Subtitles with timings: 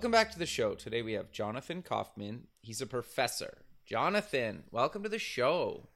[0.00, 0.74] Welcome back to the show.
[0.76, 2.46] Today we have Jonathan Kaufman.
[2.62, 3.58] He's a professor.
[3.84, 5.88] Jonathan, welcome to the show.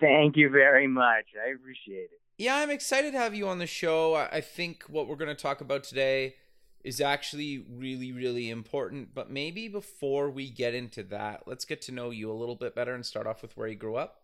[0.00, 1.26] Thank you very much.
[1.40, 2.20] I appreciate it.
[2.38, 4.16] Yeah, I'm excited to have you on the show.
[4.16, 6.34] I think what we're going to talk about today
[6.82, 9.14] is actually really, really important.
[9.14, 12.74] But maybe before we get into that, let's get to know you a little bit
[12.74, 14.22] better and start off with where you grew up.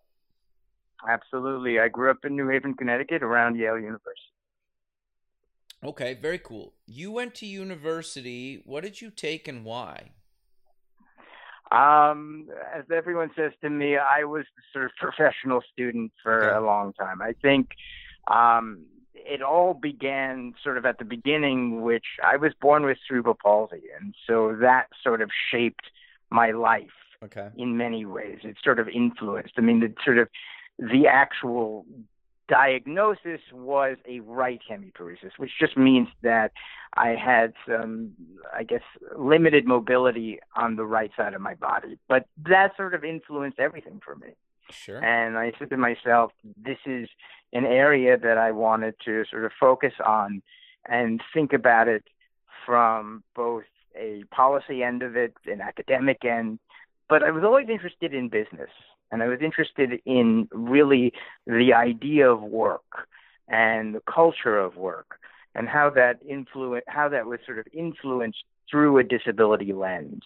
[1.09, 1.79] Absolutely.
[1.79, 4.34] I grew up in New Haven, Connecticut, around Yale University.
[5.85, 6.73] Okay, very cool.
[6.87, 8.63] You went to university.
[8.65, 10.13] What did you take and why?
[11.71, 16.57] Um, as everyone says to me, I was sort of professional student for Okay.
[16.57, 17.21] a long time.
[17.21, 17.71] I think
[18.29, 23.37] um, it all began sort of at the beginning, which I was born with cerebral
[23.43, 25.87] palsy, and so that sort of shaped
[26.31, 26.91] my life
[27.23, 27.49] Okay.
[27.57, 28.39] in many ways.
[28.43, 29.55] It sort of influenced.
[29.57, 30.29] I mean, the sort of
[30.79, 31.87] the actual
[32.49, 36.53] diagnosis was a right hemiparesis, which just means that
[36.95, 38.13] I had some,
[38.55, 38.83] I guess,
[39.17, 41.99] limited mobility on the right side of my body.
[42.09, 44.29] But that sort of influenced everything for me.
[44.71, 45.05] Sure.
[45.05, 47.09] And I said to myself, this is
[47.53, 50.43] an area that I wanted to sort of focus on
[50.87, 52.05] and think about it
[52.67, 53.65] from both
[53.97, 56.59] a policy end of it, an academic end.
[57.09, 58.71] But I was always interested in business,
[59.15, 61.13] and I was interested in really
[61.47, 63.09] the idea of work
[63.49, 65.21] and the culture of work
[65.55, 70.25] and how that influence how that was sort of influenced through a disability lens.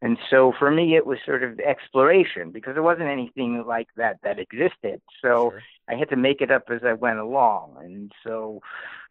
[0.00, 4.20] And so for me, it was sort of exploration because there wasn't anything like that
[4.22, 5.02] that existed.
[5.20, 5.62] So Sure.
[5.88, 7.76] I had to make it up as I went along.
[7.80, 8.62] And so,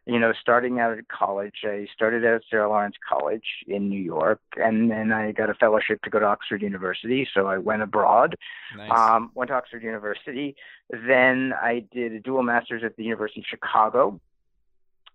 [0.08, 4.00] you know, starting out at college, I started out at Sarah Lawrence College in New
[4.00, 7.28] York, and then I got a fellowship to go to Oxford University.
[7.34, 8.36] So I went abroad,
[8.78, 8.90] Nice.
[8.90, 10.56] um, went to Oxford University.
[10.90, 14.20] Then I did a dual master's at the University of Chicago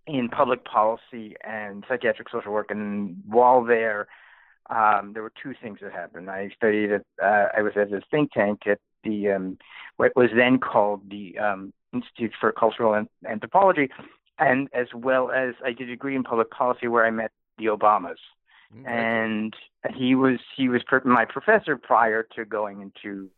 [0.06, 2.70] in public policy and psychiatric social work.
[2.70, 4.08] And while there,
[4.68, 6.28] um, there were two things that happened.
[6.30, 9.58] I studied at, uh, I was at a think tank at the, um,
[9.96, 13.88] what was then called the um, Institute for Cultural Anthropology,
[14.46, 17.66] and as well as I did a degree in public policy where I met the
[17.66, 18.16] Obamas.
[18.86, 19.54] And
[19.94, 23.28] he was he was my professor prior to going into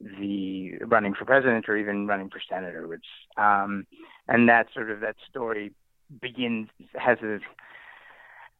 [0.00, 3.86] the running for president or even running for senator which um
[4.26, 5.72] and that sort of that story
[6.20, 7.38] begins has a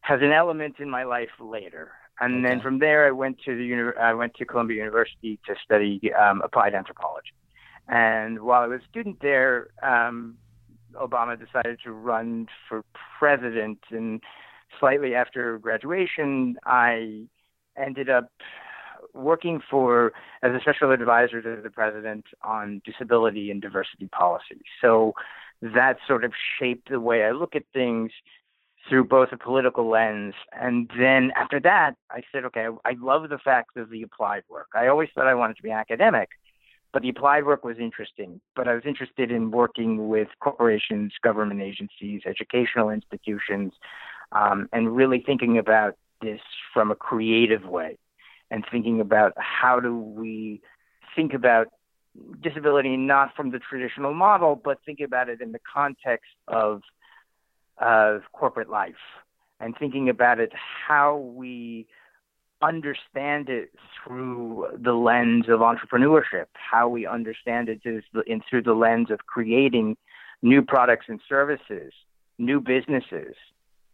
[0.01, 1.91] has an element in my life later.
[2.19, 6.11] And then from there I went to the I went to Columbia University to study
[6.13, 7.33] um, applied anthropology.
[7.87, 10.37] And while I was a student there um
[10.95, 12.83] Obama decided to run for
[13.19, 14.21] president and
[14.79, 17.23] slightly after graduation, I
[17.77, 18.29] ended up
[19.13, 24.61] working for as a special advisor to the president on disability and diversity policy.
[24.81, 25.13] So
[25.61, 28.11] that sort of shaped the way I look at things
[28.89, 30.33] through both a political lens.
[30.51, 34.67] And then after that, I said, okay, I love the fact of the applied work.
[34.75, 36.29] I always thought I wanted to be academic,
[36.93, 38.39] but the applied work was interesting.
[38.55, 43.73] But I was interested in working with corporations, government agencies, educational institutions,
[44.31, 46.39] um, and really thinking about this
[46.73, 47.97] from a creative way
[48.51, 50.61] and thinking about how do we
[51.15, 51.67] think about
[52.41, 56.81] disability not from the traditional model, but think about it in the context of
[57.79, 58.93] of corporate life
[59.59, 61.87] and thinking about it how we
[62.63, 63.71] understand it
[64.03, 69.25] through the lens of entrepreneurship, how we understand it is in, through the lens of
[69.25, 69.97] creating
[70.41, 71.93] new products and services,
[72.37, 73.35] new businesses,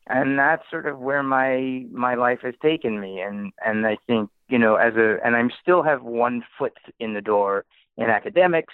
[0.07, 3.19] and that's sort of where my my life has taken me.
[3.21, 7.13] And and I think you know as a and I'm still have one foot in
[7.13, 7.65] the door
[7.98, 8.74] in academics,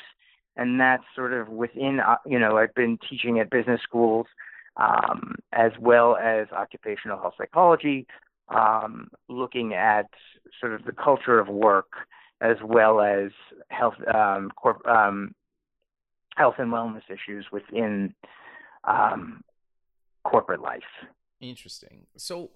[0.55, 4.27] and that's sort of within uh, you know I've been teaching at business schools
[4.77, 8.07] um, as well as occupational health psychology,
[8.49, 10.07] um, looking at
[10.59, 11.91] sort of the culture of work
[12.41, 13.31] as well as
[13.69, 15.33] health um, corp, um,
[16.35, 18.13] health and wellness issues within
[18.83, 19.41] um,
[20.23, 20.83] corporate life.
[21.41, 22.07] Interesting.
[22.17, 22.51] So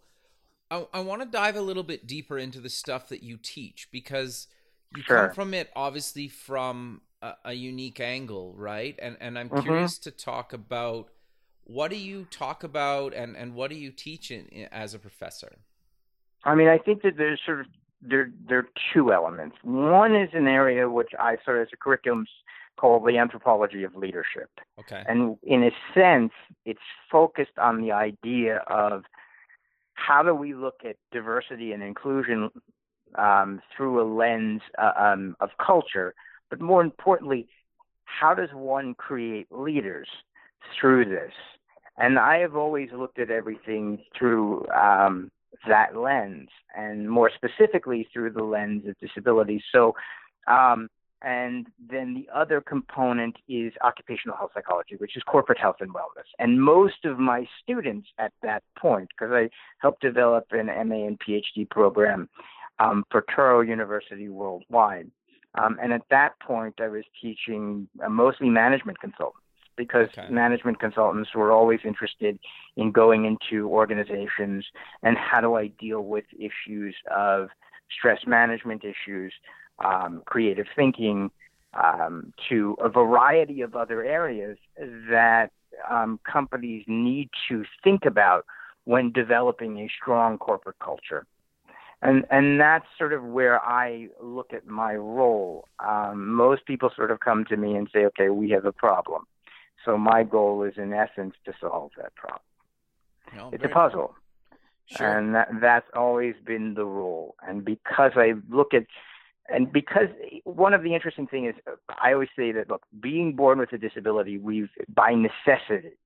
[0.71, 3.89] I, I want to dive a little bit deeper into the stuff that you teach
[3.91, 4.47] because
[4.91, 5.17] you Sure.
[5.17, 8.97] come from it obviously from a, a unique angle, right?
[9.01, 9.61] And and I'm Mhm.
[9.61, 11.09] curious to talk about
[11.63, 14.99] what do you talk about and and what do you teach in, in- as a
[14.99, 15.59] professor?
[16.43, 17.65] I mean, I think that there's sort of
[18.01, 19.57] there there are two elements.
[19.63, 22.25] One is an area which I sort of as a curriculum
[22.77, 24.49] called the anthropology of leadership.
[24.79, 25.03] Okay.
[25.07, 26.31] And in a sense,
[26.65, 26.79] it's
[27.11, 29.03] focused on the idea of
[29.95, 32.49] how do we look at diversity and inclusion
[33.15, 36.13] um, through a lens uh, um, of culture,
[36.49, 37.47] but more importantly,
[38.05, 40.07] how does one create leaders
[40.79, 41.33] through this?
[41.97, 45.31] And I have always looked at everything through um,
[45.67, 49.63] that lens, and more specifically through the lens of disability.
[49.71, 49.95] So,
[50.47, 50.89] um,
[51.21, 56.29] and then the other component is occupational health psychology, which is corporate health and wellness.
[56.39, 59.49] And most of my students at that point, because I
[59.79, 62.29] helped develop an MA and PhD program
[62.79, 65.11] um, for Touro University worldwide.
[65.55, 69.43] Um, and at that point, I was teaching uh, mostly management consultants
[69.79, 70.27] because Okay.
[70.29, 72.37] management consultants were always interested
[72.75, 74.65] in going into organizations
[75.03, 77.49] and how do I deal with issues of
[77.89, 79.33] stress management issues,
[79.79, 81.31] um, creative thinking,
[81.73, 84.57] um, to a variety of other areas
[85.09, 85.51] that
[85.89, 88.45] um, companies need to think about
[88.83, 91.25] when developing a strong corporate culture.
[92.01, 95.67] And and that's sort of where I look at my role.
[95.85, 99.27] Um, most people sort of come to me and say, "Okay, we have a problem."
[99.85, 102.41] So my goal is, in essence, to solve that problem.
[103.53, 104.15] It's a puzzle,
[104.87, 105.17] Sure.
[105.17, 107.35] and that, that's always been the role.
[107.47, 108.85] And because I look at,
[109.47, 110.07] and because
[110.43, 113.77] one of the interesting things is, I always say that look, being born with a
[113.77, 115.97] disability, we've by necessity,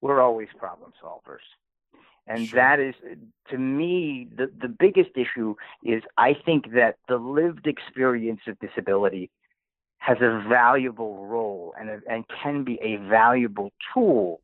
[0.00, 1.46] we're always problem solvers.
[2.26, 2.56] And Sure.
[2.56, 2.94] that is,
[3.50, 9.30] to me, the, the biggest issue is I think that the lived experience of disability
[9.98, 14.40] has a valuable role and, a, and can be a valuable tool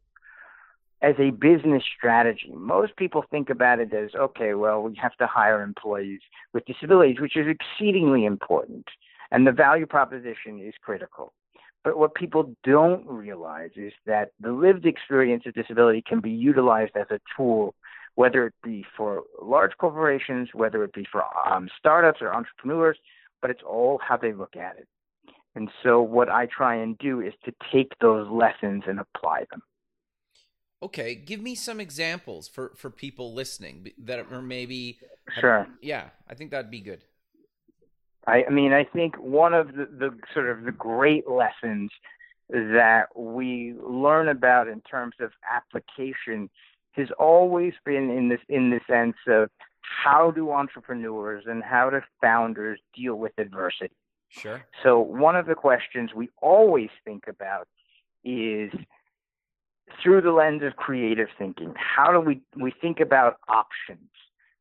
[1.02, 2.52] as a business strategy.
[2.54, 6.20] Most people think about it as okay, well, we have to hire employees
[6.52, 8.86] with disabilities, which is exceedingly important,
[9.30, 11.32] and the value proposition is critical.
[11.84, 16.96] But what people don't realize is that the lived experience of disability can be utilized
[16.96, 17.74] as a tool,
[18.14, 22.96] whether it be for large corporations, whether it be for um, startups or entrepreneurs,
[23.42, 24.88] but it's all how they look at it.
[25.54, 29.62] And so, what I try and do is to take those lessons and apply them.
[30.82, 34.98] Okay, give me some examples for for people listening that are maybe
[35.40, 35.66] Sure.
[35.80, 37.04] Yeah, I think that'd be good.
[38.26, 41.90] I, I mean, I think one of the, the sort of the great lessons
[42.50, 46.50] that we learn about in terms of application
[46.92, 52.00] has always been in this in the sense of how do entrepreneurs and how do
[52.20, 53.94] founders deal with adversity.
[54.40, 54.64] Sure.
[54.82, 57.68] So one of the questions we always think about
[58.24, 58.72] is
[60.02, 61.74] through the lens of creative thinking.
[61.76, 64.10] How do we we think about options?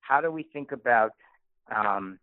[0.02, 1.14] How do we think about
[1.76, 2.20] um,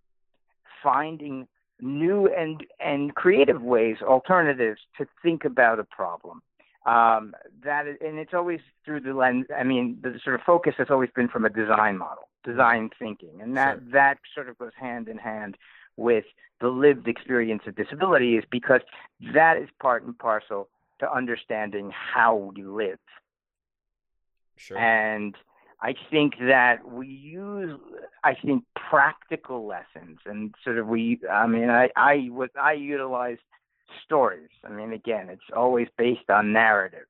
[0.82, 1.48] finding
[1.80, 6.42] new and and creative ways, alternatives to think about a problem?
[6.86, 9.46] Um, that is, and it's always through the lens.
[9.56, 13.40] I mean, the sort of focus has always been from a design model, design thinking,
[13.42, 13.92] and that Sure.
[13.92, 15.56] that sort of goes hand in hand
[15.96, 16.24] with
[16.60, 18.80] the lived experience of disability is because
[19.34, 20.68] that is part and parcel
[21.00, 22.98] to understanding how we live.
[24.56, 24.76] Sure.
[24.78, 25.34] And
[25.82, 27.78] I think that we use,
[28.22, 33.38] I think, practical lessons and sort of we, I mean, I, I was, I utilize
[34.04, 34.50] stories.
[34.64, 37.06] I mean, again, it's always based on narrative.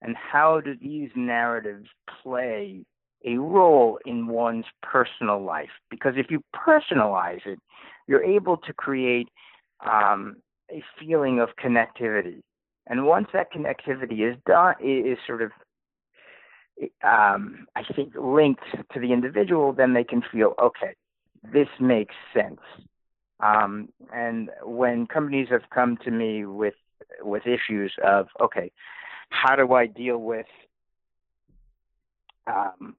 [0.00, 1.88] And how do these narratives
[2.22, 2.86] play
[3.24, 5.70] a role in one's personal life?
[5.90, 7.58] Because if you personalize it,
[8.08, 9.28] you're able to create
[9.88, 10.36] um,
[10.70, 12.40] a feeling of connectivity.
[12.88, 15.52] And once that connectivity is done, is sort of
[17.02, 18.62] um, I think linked
[18.92, 20.94] to the individual, then they can feel okay.
[21.52, 22.60] This makes sense.
[23.40, 26.74] Um, and when companies have come to me with
[27.20, 28.72] with issues of okay,
[29.30, 30.46] how do I deal with
[32.46, 32.96] um,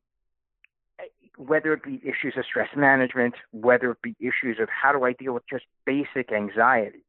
[1.39, 5.13] whether it be issues of stress management, whether it be issues of how do I
[5.13, 7.05] deal with just basic anxiety.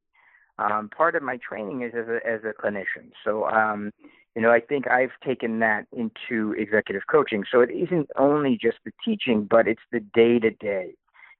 [0.60, 3.10] Um, part of my training is as a, as a clinician.
[3.24, 3.90] So, um,
[4.36, 7.44] you know, I think I've taken that into executive coaching.
[7.50, 10.94] So it isn't only just the teaching, but it's the day to day.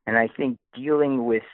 [0.09, 1.45] And I think dealing with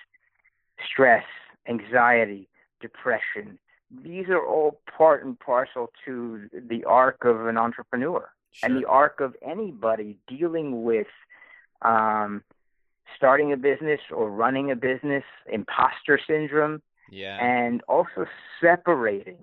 [0.90, 1.24] stress,
[1.68, 2.48] anxiety,
[2.80, 3.58] depression,
[4.02, 8.70] these are all part and parcel to the arc of an entrepreneur sure.
[8.70, 11.06] and the arc of anybody dealing with
[11.82, 12.42] um,
[13.16, 16.82] starting a business or running a business, imposter syndrome.
[17.10, 17.38] Yeah.
[17.40, 18.26] And also
[18.60, 19.38] separating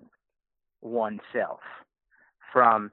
[0.81, 1.61] oneself
[2.51, 2.91] from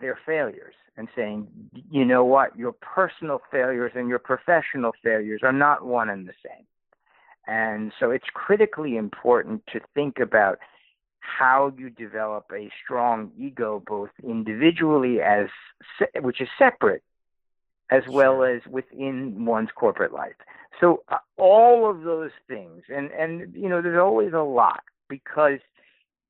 [0.00, 1.46] their failures and saying,
[1.90, 6.32] you know what, your personal failures and your professional failures are not one and the
[6.44, 6.64] same.
[7.46, 10.58] And so it's critically important to think about
[11.26, 15.48] how you develop a strong ego, both individually as
[16.20, 17.02] which is separate,
[17.90, 18.12] as sure.
[18.12, 20.34] well as within one's corporate life.
[20.80, 25.58] So uh, all of those things, and and you know, there's always a lot because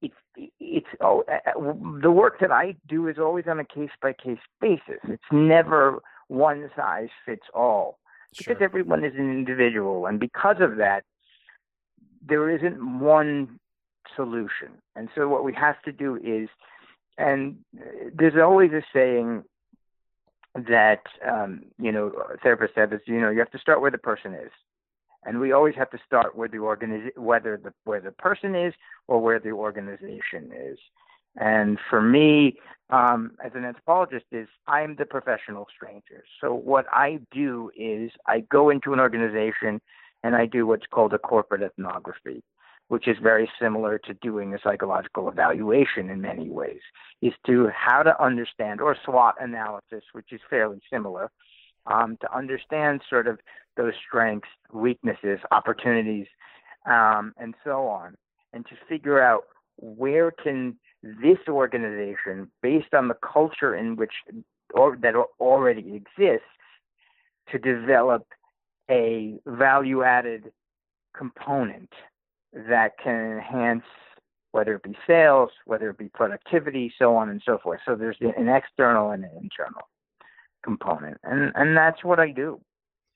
[0.03, 0.15] it's
[0.59, 4.12] it's oh, uh, uh, the work that I do is always on a case by
[4.12, 5.00] case basis.
[5.05, 7.99] It's never one size fits all
[8.37, 8.65] because sure.
[8.65, 11.05] everyone is an individual, and because of that,
[12.26, 13.59] there isn't one
[14.15, 14.73] solution.
[14.95, 16.49] And so what we have to do is,
[17.19, 17.57] and
[18.15, 19.45] there's always a saying
[20.55, 22.13] that um, you know
[22.45, 24.51] therapists have is you know you have to start where the person is
[25.27, 28.73] and we always have to start where the organiz- whether the where the person is
[29.09, 30.79] or where the organization is.
[31.39, 32.57] And for me,
[32.89, 36.25] um, as an anthropologist, is I'm the professional stranger.
[36.41, 39.81] So what I do is I go into an organization
[40.23, 42.43] and I do what's called a corporate ethnography,
[42.88, 46.81] which is very similar to doing a psychological evaluation in many ways,
[47.21, 51.31] is to how to understand or SWOT analysis, which is fairly similar,
[51.87, 53.38] um, to understand sort of
[53.76, 56.26] those strengths, weaknesses, opportunities,
[56.87, 58.14] um, and so on,
[58.52, 59.45] and to figure out
[59.78, 64.12] where can this organization, based on the culture in which
[64.75, 66.47] or that already exists,
[67.50, 68.26] to develop
[68.90, 70.52] a value-added
[71.16, 71.90] component
[72.69, 73.85] that can enhance
[74.53, 77.81] whether it be sales, whether it be productivity, so on and so forth.
[77.85, 79.83] So there's an external and an internal
[80.65, 82.61] component, and and that's what I do.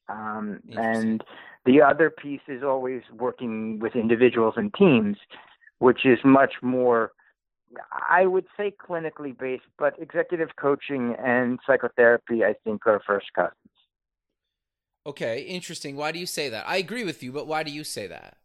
[0.09, 1.25] Um, and
[1.65, 5.17] the other piece is always working with individuals and teams,
[5.79, 7.13] which is much more,
[8.09, 9.65] I would say, clinically based.
[9.79, 13.55] But executive coaching and psychotherapy, I think, are first cousins.
[15.07, 15.97] Okay, interesting.
[15.97, 16.69] Why do you say that?
[16.69, 18.37] I agree with you, but why do you say that?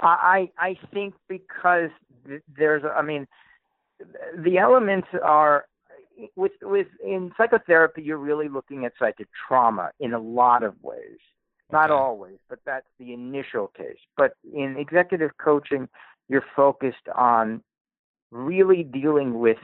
[0.00, 1.90] I I think because
[2.56, 3.26] there's I mean
[4.36, 5.66] the elements are
[6.36, 11.18] with with in psychotherapy, you're really looking at psychic trauma in a lot of ways.
[11.72, 13.98] Not always, but that's the initial case.
[14.16, 15.88] But in executive coaching,
[16.28, 17.62] you're focused on
[18.32, 19.58] really dealing with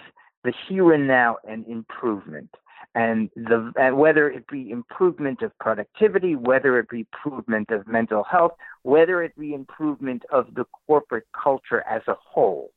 [0.44, 2.50] the here and now and improvement.
[2.96, 8.24] And the and whether it be improvement of productivity, whether it be improvement of mental
[8.24, 8.52] health,
[8.84, 12.70] whether it be improvement of the corporate culture as a whole.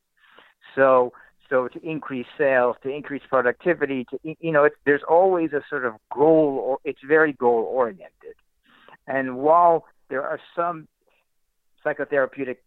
[0.76, 1.14] So
[1.50, 5.94] so to increase sales, to increase productivity, to you know, there's always a sort of
[6.14, 8.36] goal, or it's very goal oriented.
[9.08, 10.90] And while there are some
[11.86, 12.58] psychotherapeutic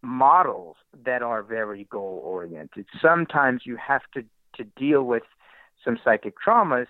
[0.00, 4.22] models that are very goal oriented, sometimes you have to
[4.54, 5.24] to deal with
[5.88, 6.86] some psychic traumas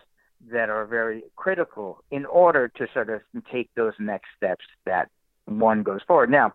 [0.50, 3.20] that are very critical in order to sort of
[3.52, 5.08] take those next steps that
[5.46, 6.30] one goes forward.
[6.30, 6.52] Now,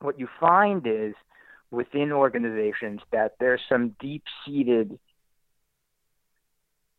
[0.00, 1.14] what you find is
[1.70, 4.98] within organizations that there's some deep seated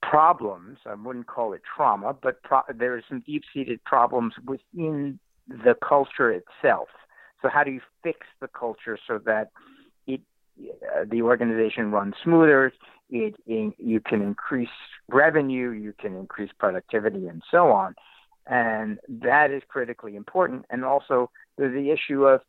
[0.03, 0.77] problems.
[0.85, 5.75] I wouldn't call it trauma, but pro- there are some deep seated problems within the
[5.87, 6.89] culture itself.
[7.41, 9.49] So, how do you fix the culture so that
[10.05, 10.21] it
[10.59, 12.73] uh, the organization runs smoother?
[13.09, 14.69] It, you can increase
[15.07, 17.95] revenue, you can increase productivity, and so on.
[18.45, 20.65] And that is critically important.
[20.69, 22.41] And also, the issue of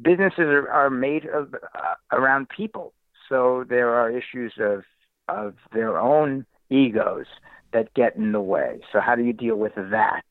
[0.00, 2.92] businesses are, are made of uh, around people,
[3.28, 4.84] so there are issues of
[5.28, 7.26] of their own egos
[7.72, 8.80] that get in the way.
[8.92, 10.24] So how do you deal with that?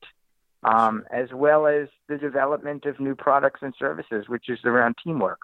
[0.64, 5.40] Um, as well as the development of new products and services, which is around teamwork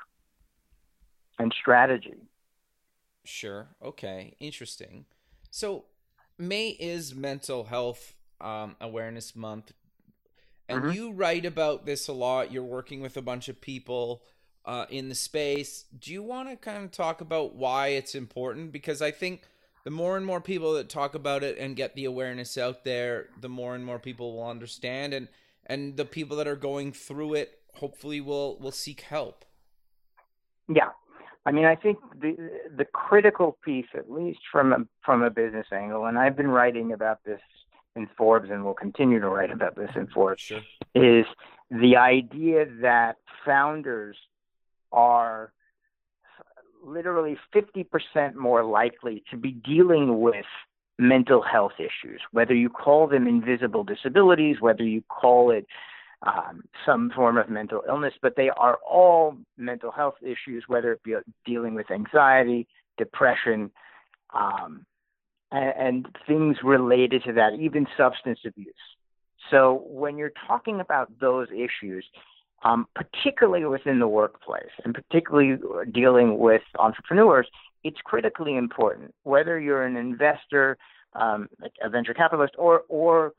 [1.39, 2.17] and strategy.
[3.27, 3.67] Sure.
[3.83, 4.35] Okay.
[4.39, 5.05] Interesting.
[5.49, 5.85] So
[6.37, 9.73] May is Mental Health um, Awareness Month
[10.69, 10.91] and mm-hmm.
[10.91, 12.51] you write about this a lot.
[12.51, 14.23] You're working with a bunch of people
[14.65, 15.85] uh, in the space.
[15.97, 18.71] Do you want to kind of talk about why it's important?
[18.71, 19.43] Because I think
[19.85, 23.27] the more and more people that talk about it and get the awareness out there,
[23.39, 25.29] the more and more people will understand, and
[25.65, 29.45] and the people that are going through it hopefully will will seek help.
[30.67, 30.89] Yeah,
[31.47, 32.35] I mean, I think the
[32.75, 36.91] the critical piece, at least from a, from a business angle, and I've been writing
[36.91, 37.39] about this
[37.95, 40.59] in Forbes and will continue to write about this in Forbes sure.
[40.93, 41.25] is
[41.71, 44.17] the idea that founders
[44.91, 45.53] are
[46.83, 50.45] literally 50% more likely to be dealing with
[50.99, 55.65] mental health issues, whether you call them invisible disabilities, whether you call it
[56.23, 61.03] um, some form of mental illness, but they are all mental health issues, whether it
[61.03, 63.71] be dealing with anxiety, depression,
[64.33, 64.85] um,
[65.51, 68.73] and, and things related to that, even substance abuse.
[69.51, 72.05] So when you're talking about those issues,
[72.63, 75.57] um, particularly within the workplace and particularly
[75.93, 77.47] dealing with entrepreneurs,
[77.83, 79.13] it's critically important.
[79.23, 80.77] Whether you're an investor,
[81.13, 81.47] um,
[81.81, 83.33] a venture capitalist, or or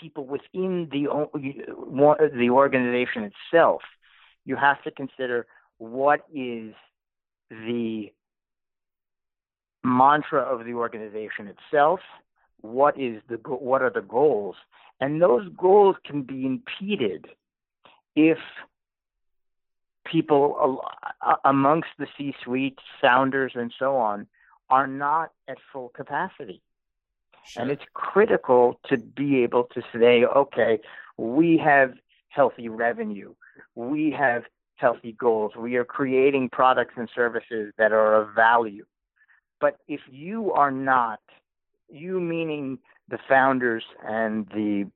[0.00, 1.06] people within the
[2.34, 3.82] the organization itself,
[4.44, 5.46] you have to consider
[5.78, 6.74] what is
[7.50, 8.12] the
[9.84, 12.00] mantra of the organization itself.
[12.60, 14.56] What is the what are the goals,
[15.00, 17.26] and those goals can be impeded
[18.16, 18.38] if
[20.04, 20.82] people
[21.44, 24.26] amongst the C-suite, founders, and so on,
[24.70, 26.62] are not at full capacity.
[27.48, 27.62] Sure.
[27.62, 30.80] And it's critical to be able to say, okay,
[31.16, 31.94] we have
[32.28, 33.34] healthy revenue,
[33.74, 34.44] we have
[34.76, 38.84] healthy goals, we are creating products and services that are of value.
[39.60, 41.20] But if you are not,
[41.90, 42.78] you meaning
[43.08, 44.90] the founders and the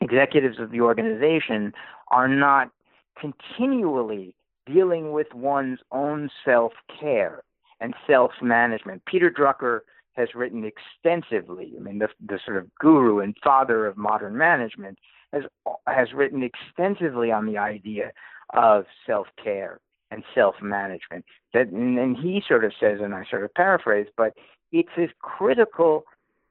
[0.00, 1.72] executives of the organization,
[2.08, 2.70] are not
[3.18, 4.34] continually
[4.66, 7.42] dealing with one's own self care
[7.80, 9.04] and self management.
[9.06, 9.80] Peter Drucker
[10.16, 11.72] has written extensively.
[11.76, 14.98] I mean, the, the sort of guru and father of modern management
[15.32, 15.44] has
[15.86, 18.12] has written extensively on the idea
[18.54, 19.80] of self care
[20.10, 21.24] and self management.
[21.52, 24.34] That and, and he sort of says, and I sort of paraphrase, but
[24.72, 26.04] it's as critical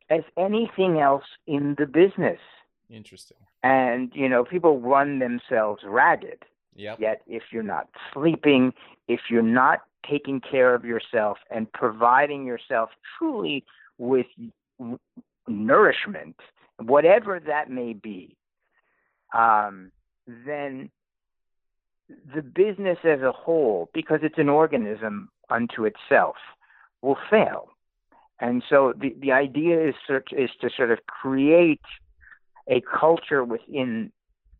[0.09, 2.39] as anything else in the business.
[2.89, 3.37] Interesting.
[3.63, 6.43] And you know, people run themselves ragged.
[6.75, 6.99] Yep.
[6.99, 8.73] Yet, if you're not sleeping,
[9.07, 13.65] if you're not taking care of yourself and providing yourself truly
[13.97, 14.27] with
[15.47, 16.35] nourishment,
[16.79, 18.35] whatever that may be,
[19.33, 19.91] um,
[20.27, 20.89] then
[22.35, 26.35] the business as a whole, because it's an organism unto itself,
[27.01, 27.69] will fail.
[28.39, 29.95] And so the, the idea is,
[30.31, 31.81] is to sort of create
[32.69, 34.11] a culture within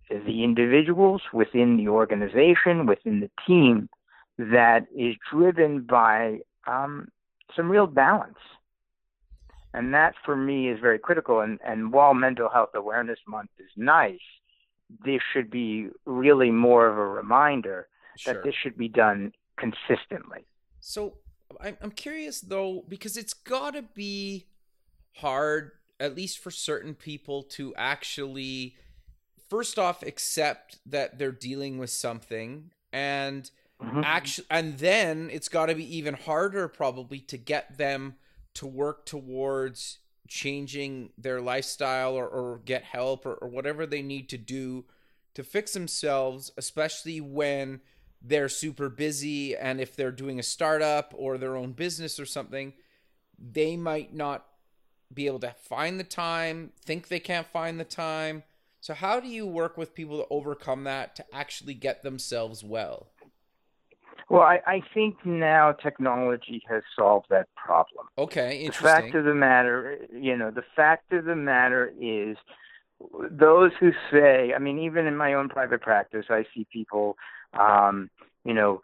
[0.09, 3.89] the individuals, within the organization, within the team
[4.37, 7.07] that is driven by um,
[7.55, 8.37] some real balance.
[9.73, 11.41] And that for me is very critical.
[11.41, 14.19] And, and while Mental Health Awareness Month is nice,
[15.03, 18.33] this should be really more of a reminder sure.
[18.33, 20.45] that this should be done consistently.
[20.79, 21.15] So
[21.59, 24.45] I'm curious though, because it's got to be
[25.17, 28.75] hard, at least for certain people, to actually,
[29.49, 33.49] first off, accept that they're dealing with something and
[33.81, 34.01] Mm-hmm.
[34.03, 38.15] Actually, and then it's got to be even harder probably to get them
[38.53, 44.29] to work towards changing their lifestyle or, or get help or, or whatever they need
[44.29, 44.85] to do
[45.33, 47.81] to fix themselves, especially when
[48.21, 52.73] they're super busy and if they're doing a startup or their own business or something,
[53.37, 54.45] they might not
[55.13, 58.43] be able to find the time, think they can't find the time.
[58.81, 63.07] So, how do you work with people to overcome that to actually get themselves well?
[64.29, 68.07] Well, I, I think now technology has solved that problem.
[68.17, 68.83] Okay, interesting.
[68.83, 72.35] The fact of the matter, you know, the fact of the matter is
[73.29, 77.17] those who say, I mean, even in my own private practice, I see people,
[77.59, 78.09] um,
[78.43, 78.81] you know,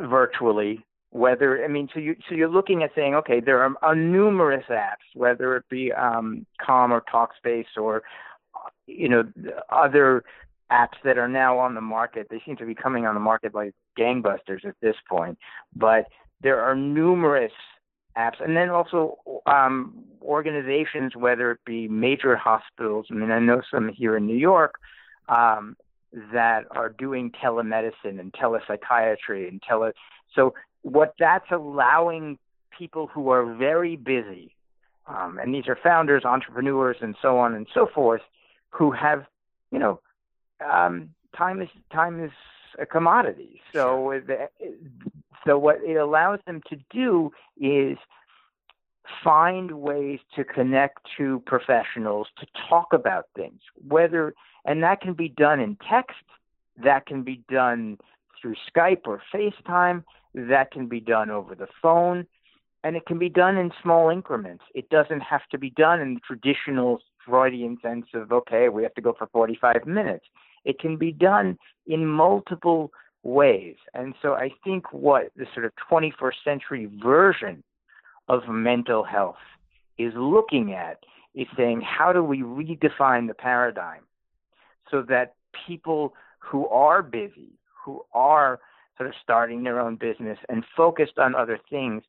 [0.00, 0.84] virtually.
[1.10, 4.66] Whether I mean, so you so you're looking at saying, okay, there are, are numerous
[4.68, 8.02] apps, whether it be um, Calm or Talkspace or
[8.86, 9.24] you know
[9.70, 10.22] other
[10.70, 12.28] apps that are now on the market.
[12.30, 15.38] They seem to be coming on the market like gangbusters at this point.
[15.74, 16.06] But
[16.42, 17.52] there are numerous
[18.16, 23.06] apps, and then also um, organizations, whether it be major hospitals.
[23.10, 24.74] I mean, I know some here in New York
[25.28, 25.76] um,
[26.32, 29.92] that are doing telemedicine and telepsychiatry and tele.
[30.34, 32.38] So what that's allowing
[32.76, 34.54] people who are very busy,
[35.06, 38.22] um, and these are founders, entrepreneurs, and so on and so forth,
[38.70, 39.24] who have,
[39.70, 40.00] you know,
[40.64, 42.32] um, time is time is
[42.78, 43.60] a commodity.
[43.72, 44.48] So the,
[45.46, 47.96] so what it allows them to do is
[49.24, 54.34] find ways to connect to professionals to talk about things whether
[54.66, 56.16] and that can be done in text
[56.84, 57.96] that can be done
[58.40, 62.26] through Skype or FaceTime that can be done over the phone
[62.84, 64.62] and it can be done in small increments.
[64.74, 68.94] It doesn't have to be done in the traditional Freudian sense of okay we have
[68.94, 70.26] to go for 45 minutes
[70.64, 72.92] it can be done in multiple
[73.22, 73.76] ways.
[73.94, 77.62] And so I think what the sort of 21st century version
[78.28, 79.36] of mental health
[79.96, 80.98] is looking at
[81.34, 84.02] is saying, how do we redefine the paradigm
[84.90, 85.34] so that
[85.66, 87.52] people who are busy,
[87.84, 88.60] who are
[88.96, 92.02] sort of starting their own business and focused on other things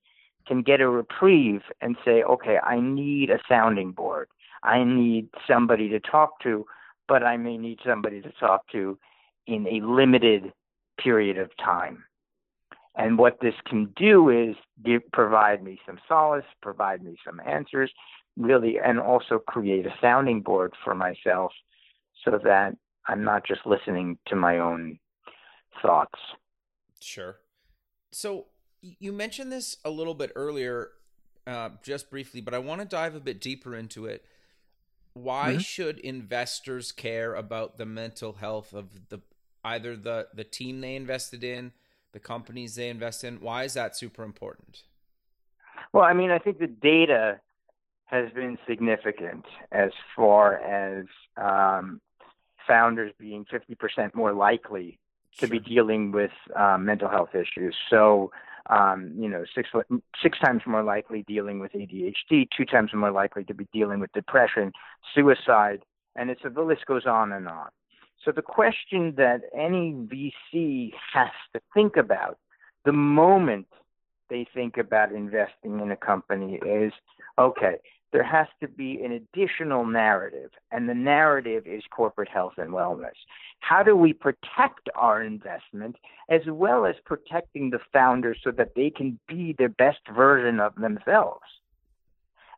[0.47, 4.29] can get a reprieve and say, okay, I need a sounding board.
[4.63, 6.65] I need somebody to talk to,
[7.09, 8.97] but I may need somebody to talk to
[9.47, 10.53] in a limited
[11.03, 12.05] period of time.
[12.95, 17.91] And what this can do is give, provide me some solace, provide me some answers,
[18.37, 21.51] really, and also create a sounding board for myself
[22.23, 22.75] so that
[23.07, 24.99] I'm not just listening to my own
[25.81, 26.19] thoughts.
[27.01, 27.37] Sure.
[28.11, 28.45] So
[28.81, 30.89] you mentioned this a little bit earlier,
[31.47, 34.25] uh, just briefly, but I want to dive a bit deeper into it.
[35.13, 35.59] Why mm-hmm.
[35.59, 39.21] should investors care about the mental health of the
[39.63, 41.71] either the the team they invested in,
[42.11, 43.41] the companies they invest in?
[43.41, 44.83] Why is that super important?
[45.93, 47.39] Well, I mean, I think the data
[48.05, 51.05] has been significant as far as
[51.37, 52.01] um,
[52.67, 54.99] founders being 50% more likely
[55.37, 55.49] to sure.
[55.49, 57.75] be dealing with um, mental health issues.
[57.89, 58.31] So,
[58.69, 59.69] um, you know, six
[60.21, 64.11] six times more likely dealing with ADHD, two times more likely to be dealing with
[64.13, 64.71] depression,
[65.15, 65.81] suicide,
[66.15, 67.69] and it's the list goes on and on.
[68.23, 72.37] So the question that any VC has to think about
[72.85, 73.67] the moment
[74.29, 76.93] they think about investing in a company is
[77.37, 77.77] okay,
[78.11, 83.13] there has to be an additional narrative, and the narrative is corporate health and wellness.
[83.59, 85.97] How do we protect our investment
[86.29, 90.75] as well as protecting the founders so that they can be the best version of
[90.75, 91.43] themselves?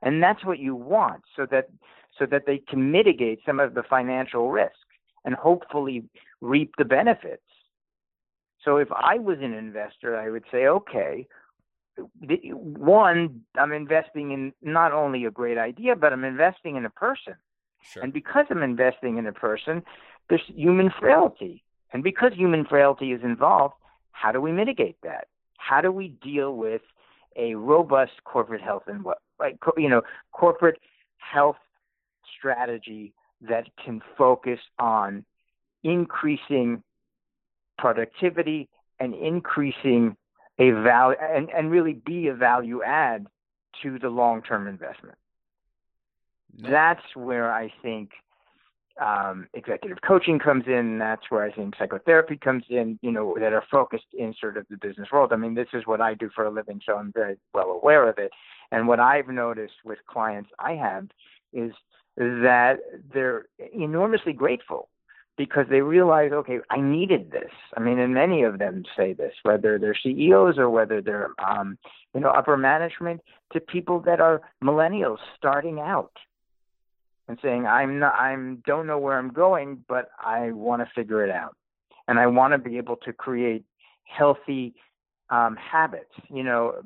[0.02, 1.70] And that's what you want so that
[2.18, 4.76] so that they can mitigate some of the financial risk
[5.26, 6.04] and hopefully
[6.42, 7.42] reap the benefits.
[8.64, 11.28] So if I was an investor, I would say, okay,
[12.54, 17.36] one, I'm investing in not only a great idea, but I'm investing in a person.
[17.82, 18.04] Sure.
[18.04, 19.84] And because I'm investing in a person,
[20.30, 21.64] there's human frailty.
[21.94, 23.76] And because human frailty is involved,
[24.12, 25.28] how do we mitigate that?
[25.58, 26.82] How do we deal with
[27.36, 30.80] a robust corporate health and what, like, you know, corporate
[31.18, 31.58] health
[32.38, 35.26] strategy that can focus on
[35.84, 36.84] increasing
[37.78, 40.16] productivity and increasing
[40.62, 43.26] a value and, and really be a value add
[43.82, 45.18] to the long term investment.
[46.56, 46.70] No.
[46.70, 48.12] That's where I think
[49.02, 51.00] um, executive coaching comes in.
[51.00, 53.00] That's where I think psychotherapy comes in.
[53.02, 55.34] You know, that are focused in sort of the business world.
[55.34, 58.08] I mean, this is what I do for a living, so I'm very well aware
[58.08, 58.32] of it.
[58.72, 61.08] And what I've noticed with clients I have
[61.54, 61.72] is
[62.18, 62.76] that
[63.12, 64.90] they're enormously grateful
[65.42, 67.50] because they realize, okay, I needed this.
[67.76, 71.80] I mean, and many of them say this, whether they're CEOs or whether they're, um,
[72.14, 76.12] you know, upper management, to people that are millennials starting out
[77.28, 81.26] and saying, I'm not, I'm don't know where I'm going, but I want to figure
[81.26, 81.56] it out,
[82.08, 83.66] and I want to be able to create
[84.04, 84.76] healthy
[85.32, 86.14] um, habits.
[86.30, 86.84] You know,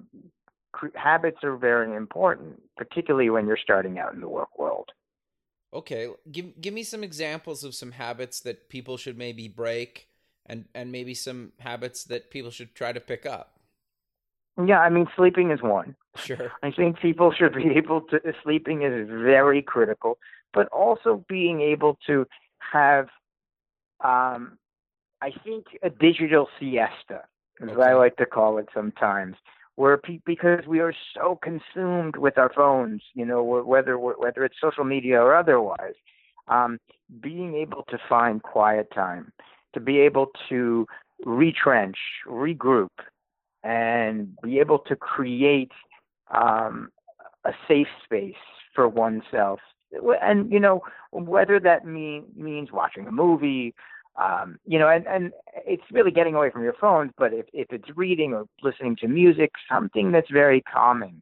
[0.72, 4.92] cre- habits are very important, particularly when you're starting out in the work world.
[5.76, 10.08] Okay, give give me some examples of some habits that people should maybe break,
[10.46, 13.60] and and maybe some habits that people should try to pick up.
[14.64, 15.98] Yeah, I mean, sleeping is one.
[16.16, 16.54] Sure.
[16.64, 18.22] I think people should be able to.
[18.42, 20.18] Sleeping is very critical,
[20.54, 22.26] but also being able to
[22.60, 23.10] have,
[24.02, 24.58] um,
[25.22, 27.24] I think, a digital siesta,
[27.62, 27.82] as okay.
[27.82, 29.36] I like to call it sometimes,
[29.76, 34.56] where pe- because we are so consumed with our phones, you know, whether whether it's
[34.62, 35.96] social media or otherwise,
[36.48, 36.80] um,
[37.22, 39.32] being able to find quiet time,
[39.74, 40.86] to be able to
[41.26, 42.90] retrench, regroup,
[43.64, 45.72] and be able to create
[46.34, 46.90] um,
[47.46, 48.34] a safe space
[48.74, 49.60] for oneself.
[50.22, 53.74] And you know, whether that mean means watching a movie,
[54.18, 55.32] um, you know, and, and
[55.66, 59.08] it's really getting away from your phones, but if, if it's reading or listening to
[59.08, 61.22] music, something that's very calming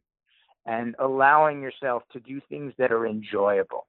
[0.64, 3.86] and allowing yourself to do things that are enjoyable.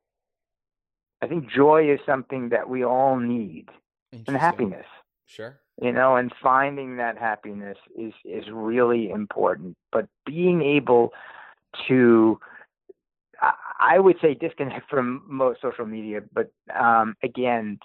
[1.21, 3.69] I think joy is something that we all need
[4.11, 4.85] and happiness.
[5.25, 5.59] Sure.
[5.81, 11.11] You know, and finding that happiness is, is really important, but being able
[11.87, 12.39] to,
[13.79, 17.79] I would say disconnect from most social media, but um, again,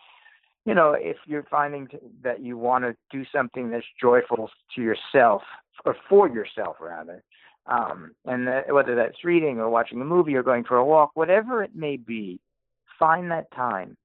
[0.70, 1.88] you know, if you're finding
[2.22, 5.42] that you want to do something that's joyful to yourself
[5.84, 7.24] or for yourself rather,
[7.66, 11.10] um, and that, whether that's reading or watching a movie or going for a walk,
[11.14, 12.38] whatever it may be,
[13.00, 13.96] find that time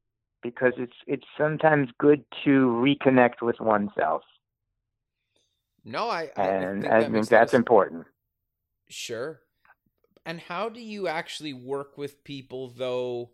[0.41, 2.49] because it's it's sometimes good to
[2.83, 4.23] reconnect with oneself.
[5.83, 7.59] No, I, I and think I that think that's sense.
[7.59, 8.07] important.
[8.89, 9.39] Sure.
[10.25, 13.29] And how do you actually work with people though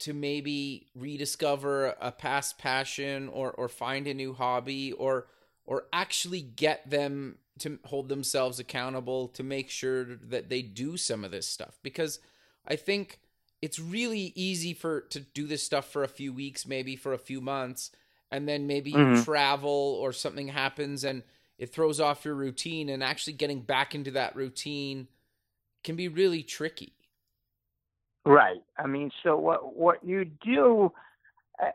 [0.00, 5.26] to maybe rediscover a past passion or or find a new hobby or
[5.64, 11.24] or actually get them to hold themselves accountable to make sure that they do some
[11.24, 12.18] of this stuff because
[12.66, 13.20] I think
[13.62, 17.18] it's really easy for to do this stuff for a few weeks maybe for a
[17.18, 17.90] few months
[18.30, 19.16] and then maybe mm-hmm.
[19.16, 21.22] you travel or something happens and
[21.58, 25.08] it throws off your routine and actually getting back into that routine
[25.84, 26.94] can be really tricky
[28.24, 28.62] Right.
[28.78, 30.92] I mean, so what what you do,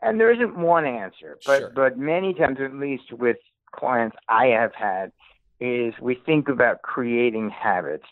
[0.02, 1.72] and there isn't one answer, but sure.
[1.74, 3.36] but many times, at least with
[3.72, 5.12] clients I have had,
[5.60, 8.04] is we think about creating habits.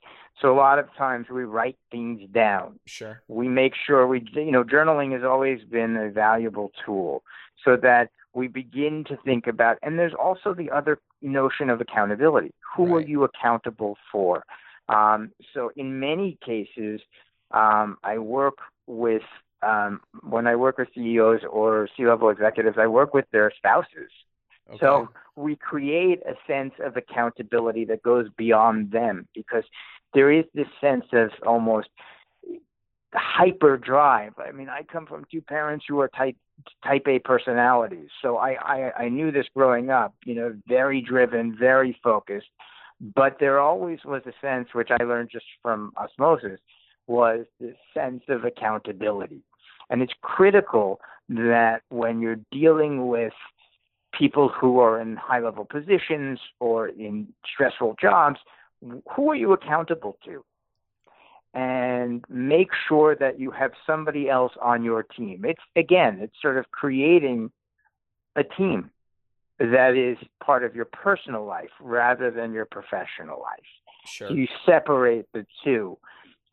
[0.42, 2.80] So a lot of times we write things down.
[2.86, 3.22] Sure.
[3.28, 7.22] We make sure we, you know, journaling has always been a valuable tool,
[7.64, 9.78] so that we begin to think about.
[9.82, 12.52] And there's also the other notion of accountability.
[12.76, 13.04] Who right.
[13.04, 14.44] are you accountable for?
[14.88, 17.00] Um, so in many cases,
[17.50, 19.22] um, I work with
[19.62, 24.10] um, when I work with CEOs or C-level executives, I work with their spouses.
[24.68, 24.78] Okay.
[24.80, 29.64] So we create a sense of accountability that goes beyond them because
[30.12, 31.88] there is this sense of almost
[33.14, 34.32] hyper drive.
[34.38, 36.36] I mean, I come from two parents who are type
[36.84, 40.14] type A personalities, so I, I I knew this growing up.
[40.24, 42.48] You know, very driven, very focused,
[43.14, 46.60] but there always was a sense, which I learned just from osmosis,
[47.06, 49.42] was this sense of accountability.
[49.90, 53.32] And it's critical that when you're dealing with
[54.18, 58.38] people who are in high level positions or in stressful jobs,
[59.14, 60.44] who are you accountable to?
[61.52, 65.44] And make sure that you have somebody else on your team.
[65.44, 67.52] It's again, it's sort of creating
[68.34, 68.90] a team
[69.58, 73.60] that is part of your personal life rather than your professional life.
[74.04, 74.32] Sure.
[74.32, 75.96] You separate the two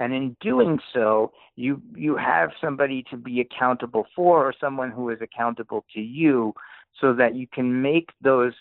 [0.01, 5.09] and in doing so you you have somebody to be accountable for or someone who
[5.11, 6.53] is accountable to you
[6.99, 8.53] so that you can make those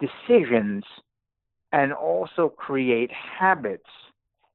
[0.00, 0.82] decisions
[1.70, 3.88] and also create habits.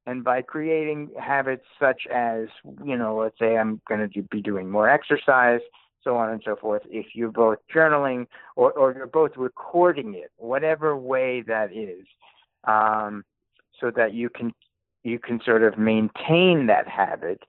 [0.06, 2.48] And by creating habits such as
[2.84, 5.60] you know let's say i'm going to be doing more exercise
[6.02, 10.30] so on and so forth if you're both journaling or, or you're both recording it
[10.36, 12.04] whatever way that is
[12.64, 13.24] um,
[13.80, 14.52] so that you can
[15.04, 17.42] you can sort of maintain that habit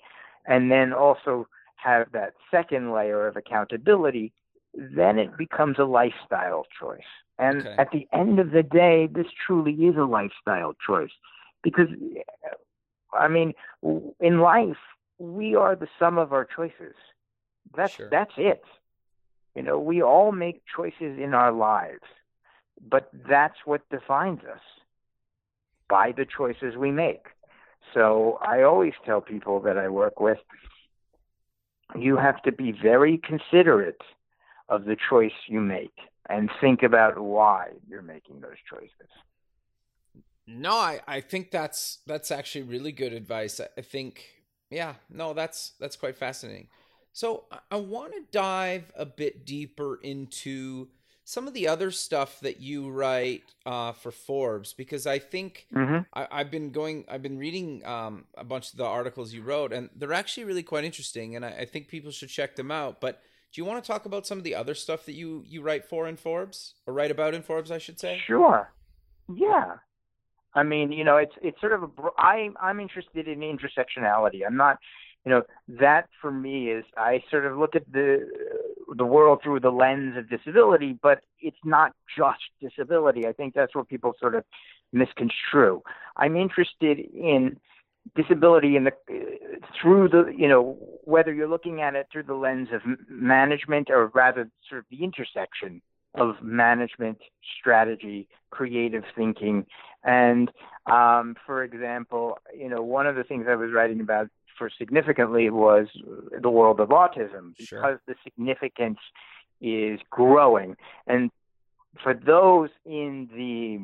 [0.45, 4.33] and then also have that second layer of accountability,
[4.73, 6.99] then it becomes a lifestyle choice.
[7.39, 7.75] And okay.
[7.77, 11.11] at the end of the day, this truly is a lifestyle choice
[11.63, 11.87] because,
[12.45, 13.53] uh, I mean,
[14.19, 14.77] in life,
[15.17, 16.95] we are the sum of our choices.
[17.75, 18.09] That's sure.
[18.09, 18.63] that's it.
[19.55, 22.03] You know, we all make choices in our lives,
[22.89, 24.61] but that's what defines us
[25.89, 27.25] by the choices we make.
[27.93, 30.39] So I always tell people that I work with
[31.97, 34.01] you have to be very considerate
[34.69, 35.93] of the choice you make
[36.29, 39.09] and think about why you're making those choices.
[40.47, 43.59] No, I, I think that's that's actually really good advice.
[43.59, 44.25] I think
[44.69, 46.67] yeah, no, that's that's quite fascinating.
[47.13, 50.89] So I want to dive a bit deeper into
[51.27, 56.01] some of the other stuff that you write uh, for Forbes because I think mm-hmm.
[56.13, 59.73] I, have been going, I've been reading um, a bunch of the articles you wrote,
[59.73, 63.01] and they're actually really quite interesting, and I, I, think people should check them out.
[63.01, 65.63] But do you want to talk about some of the other stuff that you you
[65.63, 68.21] write for in Forbes or write about in Forbes, I should say?
[68.27, 68.71] Sure.
[69.33, 69.77] Yeah.
[70.53, 71.87] I mean, you know, it's it's sort of a.
[72.19, 74.41] I I'm interested in intersectionality.
[74.45, 74.77] I'm not
[75.25, 78.29] you know that for me is I sort of look at the
[78.95, 83.27] the world through the lens of disability, but it's not just disability.
[83.27, 84.43] I think that's what people sort of
[84.93, 85.81] misconstrue.
[86.15, 87.57] I'm interested in
[88.15, 88.91] disability in the
[89.81, 94.11] through the you know whether you're looking at it through the lens of management or
[94.13, 95.81] rather sort of the intersection
[96.13, 97.17] of management
[97.59, 99.65] strategy creative thinking
[100.03, 100.51] and
[100.85, 105.49] um, for example you know one of the things i was writing about for significantly
[105.49, 105.87] was
[106.41, 108.01] the world of autism because sure.
[108.07, 108.99] the significance
[109.61, 110.75] is growing
[111.07, 111.31] and
[112.03, 113.79] for those in the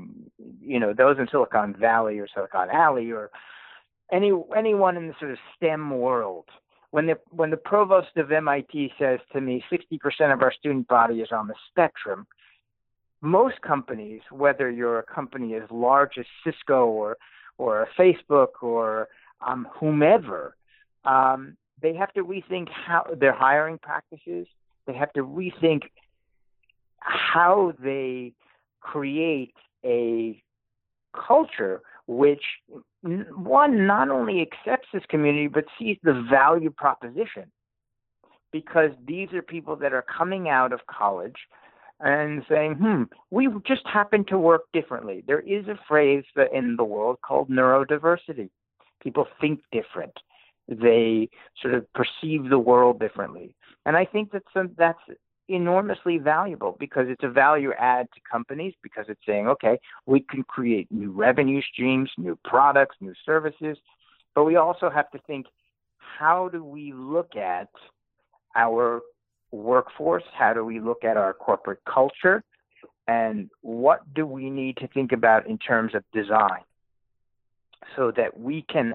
[0.66, 3.32] you know those in Silicon Valley or Silicon Alley or
[4.12, 6.46] any anyone in the sort of STEM world
[6.92, 11.22] when the when the provost of MIT says to me 60% of our student body
[11.22, 12.28] is on the spectrum
[13.22, 17.18] most companies whether you're a company as large as Cisco or
[17.58, 19.08] or a Facebook or
[19.46, 20.56] um, whomever
[21.06, 24.48] um, they have to rethink how their hiring practices.
[24.88, 25.84] They have to rethink
[27.00, 28.34] how they
[28.82, 30.42] create a
[31.16, 32.44] culture which
[33.02, 37.52] one not only accepts this community but sees the value proposition
[38.52, 41.36] because these are people that are coming out of college
[42.00, 45.24] and saying, hmm, we just happen to work differently.
[45.28, 48.50] There is a phrase in the world called neurodiversity.
[49.02, 50.14] People think different.
[50.72, 51.30] They
[51.62, 53.56] sort of perceive the world differently.
[53.86, 55.00] And I think that some, that's
[55.50, 60.44] enormously valuable because it's a value add to companies because it's saying, okay, we can
[60.44, 63.78] create new revenue streams, new products, new services,
[64.34, 65.48] but we also have to think,
[65.98, 67.70] how do we look at
[68.56, 69.02] our
[69.52, 70.24] workforce?
[70.34, 72.44] How do we look at our corporate culture?
[73.08, 76.62] And what do we need to think about in terms of design
[77.96, 78.94] so that we can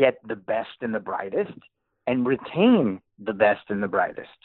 [0.00, 1.58] get the best and the brightest
[2.06, 4.40] and retain the best and the brightest?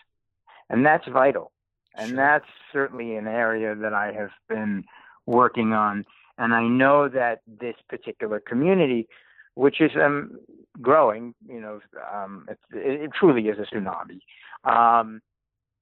[0.70, 1.52] And that's vital.
[1.98, 2.18] And sure.
[2.18, 4.84] that's certainly an area that I have been
[5.26, 6.06] working on.
[6.38, 9.08] And I know that this particular community,
[9.54, 10.38] which is um,
[10.82, 11.80] growing, you know,
[12.14, 14.20] um, it, it, truly is a tsunami.
[14.66, 15.22] Um,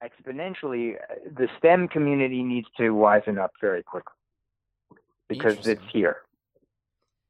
[0.04, 4.14] exponentially, the STEM community needs to wisen up very quickly
[5.28, 6.18] because it's here.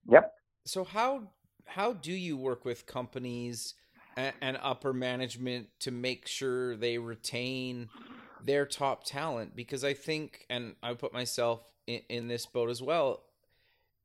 [0.10, 0.34] Yep.
[0.65, 1.23] So how
[1.65, 3.73] how do you work with companies
[4.15, 7.89] and, and upper management to make sure they retain
[8.43, 9.56] their top talent?
[9.56, 13.23] Because I think, and I put myself in, in this boat as well.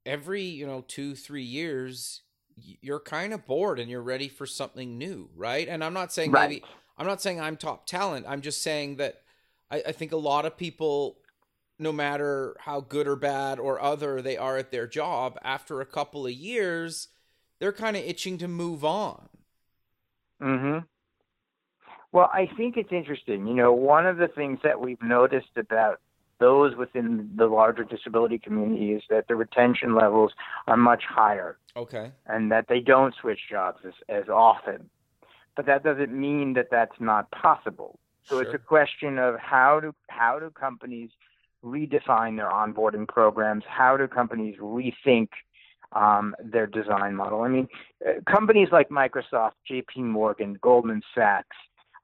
[0.06, 2.22] Every you know two three years,
[2.56, 5.68] you're kind of bored and you're ready for something new, right?
[5.68, 6.48] And I'm not saying right.
[6.48, 6.64] maybe
[6.96, 8.26] I'm not saying I'm top talent.
[8.28, 9.22] I'm just saying that
[9.70, 11.18] I, I think a lot of people,
[11.78, 15.86] no matter how good or bad or other they are at their job, after a
[15.86, 17.08] couple of years,
[17.60, 19.28] they're kind of itching to move on.
[20.40, 20.78] Hmm.
[22.12, 23.46] Well, I think it's interesting.
[23.46, 26.00] You know, one of the things that we've noticed about
[26.40, 30.32] those within the larger disability community is that the retention levels
[30.66, 31.58] are much higher.
[31.76, 32.12] Okay.
[32.26, 34.88] And that they don't switch jobs as, as often
[35.58, 37.98] but that doesn't mean that that's not possible.
[38.22, 38.42] So sure.
[38.42, 41.10] it's a question of how do how do companies
[41.64, 43.64] redefine their onboarding programs?
[43.68, 45.30] How do companies rethink
[45.92, 47.42] um, their design model?
[47.42, 47.68] I mean,
[48.06, 50.02] uh, companies like Microsoft, J.P.
[50.02, 51.56] Morgan, Goldman Sachs,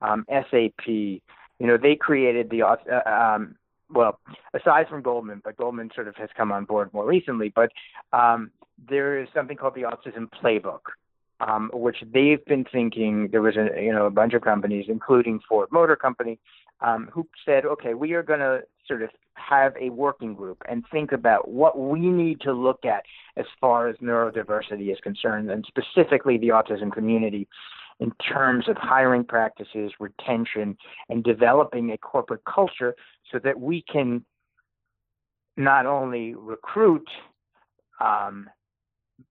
[0.03, 1.21] um, SAP, you
[1.61, 3.57] know, they created the uh, um,
[3.91, 4.19] well,
[4.55, 7.53] aside from Goldman, but Goldman sort of has come on board more recently.
[7.55, 7.71] But
[8.13, 8.51] um,
[8.89, 10.81] there is something called the Autism Playbook,
[11.41, 13.29] um, which they've been thinking.
[13.31, 16.39] There was a you know a bunch of companies, including Ford Motor Company,
[16.81, 20.85] um, who said, okay, we are going to sort of have a working group and
[20.91, 23.03] think about what we need to look at
[23.37, 27.49] as far as neurodiversity is concerned, and specifically the autism community,
[28.01, 30.77] in terms of hiring practices, retention,
[31.09, 32.95] and developing a corporate culture
[33.31, 34.25] so that we can
[35.57, 37.09] not only recruit
[38.01, 38.49] um,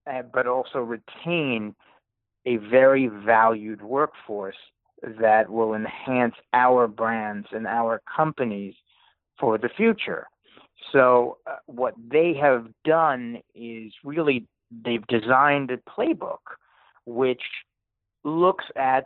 [0.08, 1.76] eh, but also retain
[2.46, 4.56] a very valued workforce
[5.20, 8.74] that will enhance our brands and our companies
[9.44, 10.26] for the future.
[10.94, 14.48] So, uh, what they have done is really
[14.86, 16.40] they've designed a playbook
[17.06, 17.42] which
[18.24, 19.06] looks at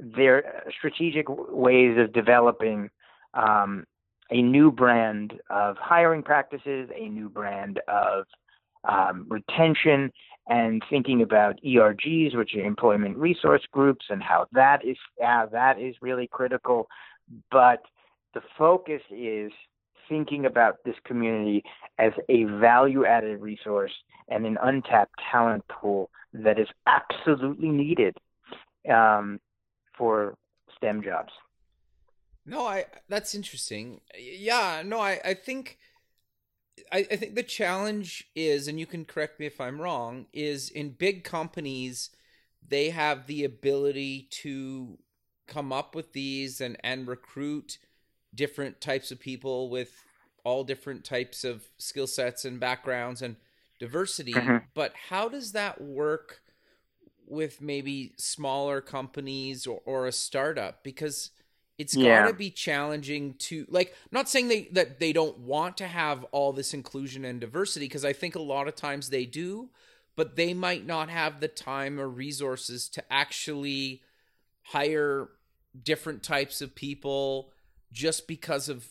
[0.00, 2.90] their strategic ways of developing
[3.34, 3.84] um,
[4.30, 8.24] a new brand of hiring practices, a new brand of
[8.88, 10.10] um, retention,
[10.48, 15.80] and thinking about ERGs, which are employment resource groups, and how that is how that
[15.80, 16.88] is really critical.
[17.52, 17.82] But
[18.34, 19.52] the focus is
[20.08, 21.62] thinking about this community
[21.98, 23.92] as a value added resource
[24.28, 28.16] and an untapped talent pool that is absolutely needed
[28.90, 29.40] um,
[29.96, 30.34] for
[30.76, 31.32] STEM jobs.
[32.46, 34.00] No, I that's interesting.
[34.18, 35.78] Yeah, no, I, I think
[36.90, 40.70] I, I think the challenge is, and you can correct me if I'm wrong, is
[40.70, 42.10] in big companies,
[42.66, 44.98] they have the ability to
[45.46, 47.78] come up with these and, and recruit
[48.34, 50.04] different types of people with
[50.44, 53.36] all different types of skill sets and backgrounds and
[53.78, 54.32] diversity.
[54.32, 54.58] Mm-hmm.
[54.74, 56.40] But how does that work
[57.26, 60.82] with maybe smaller companies or, or a startup?
[60.82, 61.30] Because
[61.78, 62.22] it's yeah.
[62.22, 65.86] got to be challenging to like I'm not saying they that they don't want to
[65.86, 69.70] have all this inclusion and diversity because I think a lot of times they do
[70.14, 74.02] but they might not have the time or resources to actually
[74.62, 75.30] hire
[75.82, 77.50] different types of people
[77.92, 78.88] just because of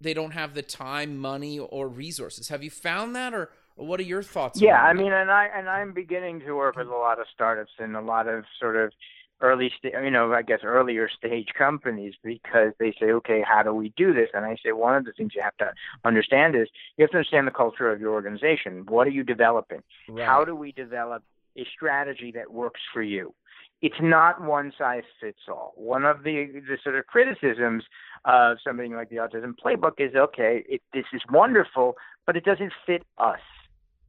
[0.00, 2.48] they don't have the time, money, or resources.
[2.48, 4.60] Have you found that, or, or what are your thoughts?
[4.60, 7.72] Yeah, I mean, and I and I'm beginning to work with a lot of startups
[7.78, 8.92] and a lot of sort of
[9.40, 13.74] early stage, you know, I guess earlier stage companies because they say, okay, how do
[13.74, 14.28] we do this?
[14.32, 15.72] And I say one of the things you have to
[16.04, 18.86] understand is you have to understand the culture of your organization.
[18.88, 19.82] What are you developing?
[20.08, 20.26] Right.
[20.26, 21.22] How do we develop
[21.56, 23.34] a strategy that works for you?
[23.82, 25.72] It's not one size fits all.
[25.76, 27.84] One of the, the sort of criticisms
[28.24, 31.94] of something like the Autism Playbook is okay, it, this is wonderful,
[32.26, 33.40] but it doesn't fit us.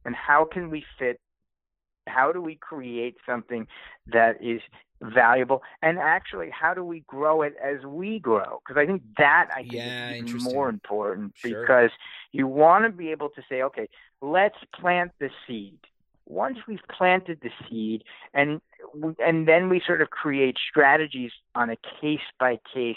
[0.04, 1.20] And how can we fit?
[2.06, 3.66] How do we create something
[4.12, 4.60] that is
[5.02, 5.62] valuable?
[5.82, 8.60] And actually, how do we grow it as we grow?
[8.64, 11.62] Because I think that I think Yeah, is even more important Sure.
[11.62, 11.90] because
[12.32, 13.88] you want to be able to say, okay,
[14.22, 15.78] let's plant the seed.
[16.26, 18.02] Once we've planted the seed,
[18.34, 18.60] and
[19.18, 22.96] and then we sort of create strategies on a case by case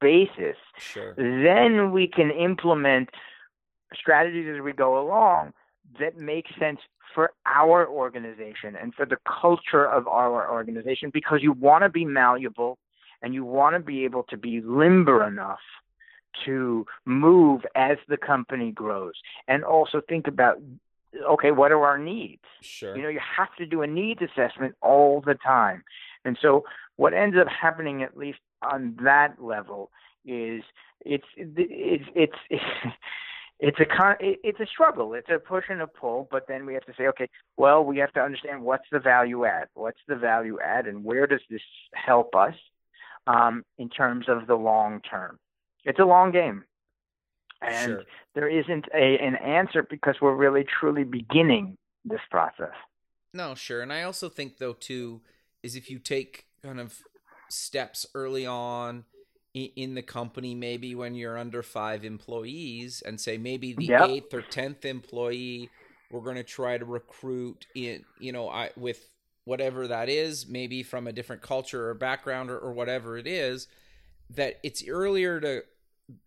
[0.00, 1.14] basis, Sure.
[1.16, 3.10] then we can implement
[3.94, 5.52] strategies as we go along
[6.00, 6.80] that make sense
[7.14, 12.04] for our organization and for the culture of our organization because you want to be
[12.04, 12.78] malleable
[13.22, 15.60] and you want to be able to be limber enough
[16.46, 19.12] to move as the company grows
[19.46, 20.56] and also think about
[21.28, 22.96] okay what are our needs Sure.
[22.96, 25.82] you know, you have to do a needs assessment all the time.
[26.24, 26.64] And so
[26.96, 29.90] what ends up happening, at least on that level,
[30.24, 30.62] is
[31.04, 32.62] it's it's it's it's,
[33.60, 35.14] it's a con- it's a struggle.
[35.14, 36.28] It's a push and a pull.
[36.30, 39.44] But then we have to say, okay, well, we have to understand what's the value
[39.44, 39.68] add.
[39.74, 41.62] What's the value add, and where does this
[41.94, 42.54] help us
[43.26, 45.38] um, in terms of the long term?
[45.84, 46.64] It's a long game.
[47.62, 48.02] And Sure.
[48.34, 52.74] there isn't a, an answer because we're really truly beginning this process.
[53.34, 53.80] No, sure.
[53.80, 55.20] And I also think though too
[55.62, 56.98] is if you take kind of
[57.48, 59.04] steps early on
[59.54, 64.00] in the company, maybe when you're under five employees, and say maybe the Yep.
[64.00, 65.70] eighth or tenth employee,
[66.10, 69.10] we're going to try to recruit in, you know, I with
[69.44, 73.66] whatever that is, maybe from a different culture or background or, or whatever it is,
[74.30, 75.62] that it's earlier to,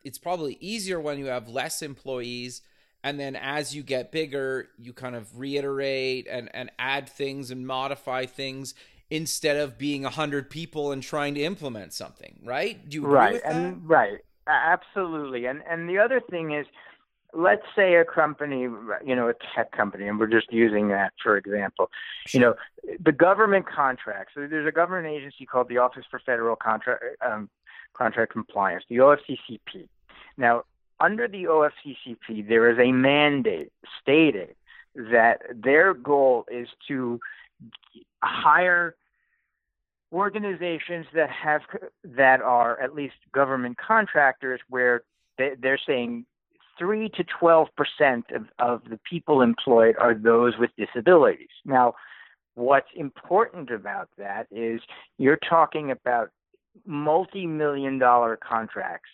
[0.03, 2.61] it's probably easier when you have less employees
[3.03, 7.67] and then as you get bigger you kind of reiterate and, and add things and
[7.67, 8.73] modify things
[9.09, 12.87] instead of being 100 people and trying to implement something right?
[12.87, 13.55] Do you agree right with that?
[13.55, 16.65] and right absolutely and and the other thing is
[17.33, 21.37] let's say a company you know a tech company and we're just using that for
[21.37, 21.89] example
[22.33, 22.55] you know
[23.03, 27.49] the government contracts so there's a government agency called the office for federal contract um,
[27.97, 29.87] contract compliance the ofccp
[30.37, 30.63] now
[30.99, 33.71] under the ofccp there is a mandate
[34.01, 34.53] stating
[34.95, 37.19] that their goal is to
[38.23, 38.95] hire
[40.13, 41.61] organizations that have
[42.03, 45.03] that are at least government contractors where
[45.37, 46.25] they, they're saying
[46.77, 51.49] three to twelve percent of, of the people employed are those with disabilities.
[51.65, 51.95] Now,
[52.55, 54.81] what's important about that is
[55.17, 56.29] you're talking about
[56.85, 59.09] multi-million dollar contracts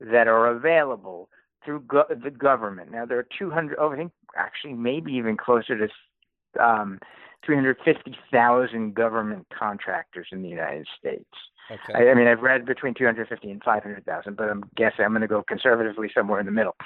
[0.00, 1.28] that are available
[1.64, 2.90] through go- the government.
[2.90, 6.98] Now there are 200, oh, I think actually maybe even closer to um,
[7.44, 11.28] 350,000 government contractors in the United States.
[11.70, 15.22] okay I, I mean, I've read between 250 and 500,000, but I'm guessing I'm going
[15.22, 16.76] to go conservatively somewhere in the middle.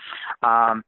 [0.43, 0.83] Um,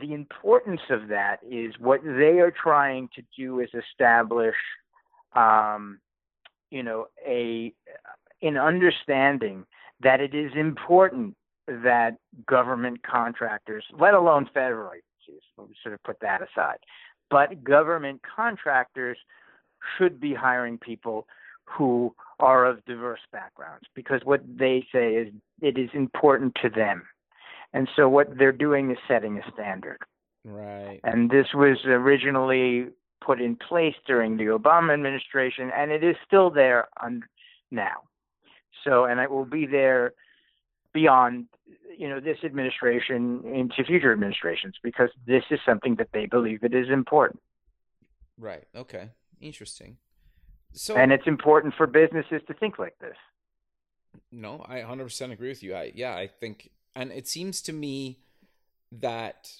[0.00, 4.56] the importance of that is what they are trying to do is establish,
[5.34, 5.98] um,
[6.72, 7.72] you know, a
[8.40, 9.64] an understanding
[10.00, 11.36] that it is important
[11.68, 12.16] that
[12.46, 16.78] government contractors, let alone federal agencies, let me sort of put that aside,
[17.30, 19.18] but government contractors
[19.96, 21.26] should be hiring people
[21.64, 25.28] who are of diverse backgrounds because what they say is
[25.60, 27.02] it is important to them.
[27.72, 29.98] And so what they're doing is setting a standard.
[30.44, 32.88] right And this was originally
[33.24, 37.24] put in place during the Obama administration, and it is still there un-
[37.70, 38.02] now.
[38.84, 40.14] So, and it will be there
[40.92, 41.46] beyond,
[41.96, 46.74] you know, this administration into future administrations because this is something that they believe it
[46.74, 47.40] is important,
[48.38, 49.10] right okay
[49.40, 49.96] interesting
[50.74, 53.16] so and it's important for businesses to think like this.
[54.30, 55.74] No, I 100% agree with you.
[55.74, 58.20] I yeah, I think and it seems to me
[58.90, 59.52] that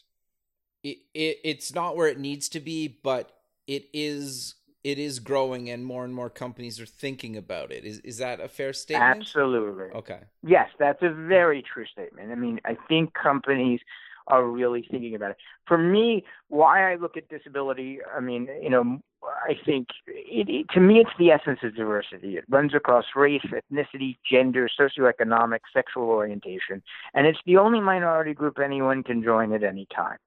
[0.83, 3.33] it, it it's not where it needs to be, but
[3.77, 4.55] it is
[4.85, 7.85] it is growing and more and more companies are thinking about it.
[7.85, 9.21] Is is that a fair statement?
[9.21, 9.91] Absolutely.
[9.95, 10.21] Okay.
[10.43, 12.31] Yes, that's a very true statement.
[12.31, 13.81] I mean, I think companies
[14.29, 15.37] are really thinking about it.
[15.67, 20.67] For me, why I look at disability, I mean, you know, I think it, it,
[20.75, 22.37] to me it's the essence of diversity.
[22.37, 26.83] It runs across race, ethnicity, gender, socioeconomic, sexual orientation,
[27.15, 30.19] and it's the only minority group anyone can join at any time.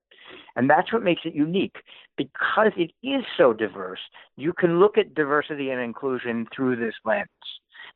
[0.55, 1.77] And that's what makes it unique.
[2.17, 3.99] Because it is so diverse,
[4.37, 7.27] you can look at diversity and inclusion through this lens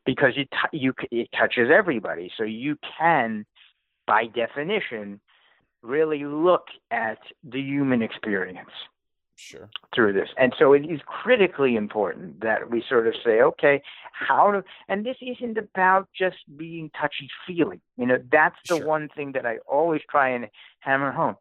[0.05, 2.32] because it, t- you, it touches everybody.
[2.38, 3.45] So you can,
[4.05, 5.21] by definition,
[5.82, 8.71] really look at the human experience.
[9.41, 9.69] Sure.
[9.95, 10.27] Through this.
[10.38, 15.05] And so it is critically important that we sort of say, okay, how to, and
[15.05, 17.80] this isn't about just being touchy feely.
[17.95, 18.86] You know, that's the Sure.
[18.86, 20.47] one thing that I always try and
[20.82, 21.38] hammer home.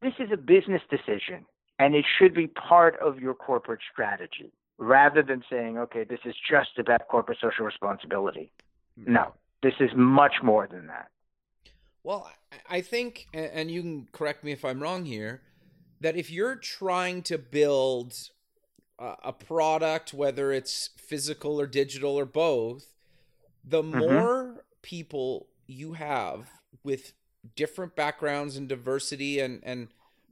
[0.00, 1.44] This is a business decision,
[1.78, 6.34] and it should be part of your corporate strategy rather than saying, okay, this is
[6.48, 8.52] just about corporate social responsibility.
[8.96, 9.32] No,
[9.62, 11.08] this is much more than that.
[12.04, 12.30] Well,
[12.68, 15.42] I- think, and you can correct me if I'm wrong here,
[16.00, 18.14] that if you're trying to build
[18.98, 22.94] a a product, whether it's physical or digital or both,
[23.64, 23.98] the Mm-hmm.
[24.00, 26.48] more people you have
[26.82, 27.12] with
[27.56, 29.88] different backgrounds and diversity and and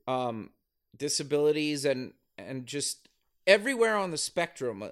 [0.07, 0.51] um,
[0.97, 3.09] disabilities and and just
[3.47, 4.91] everywhere on the spectrum, uh,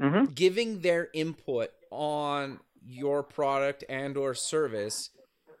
[0.00, 5.10] hmm giving their input on your product and or service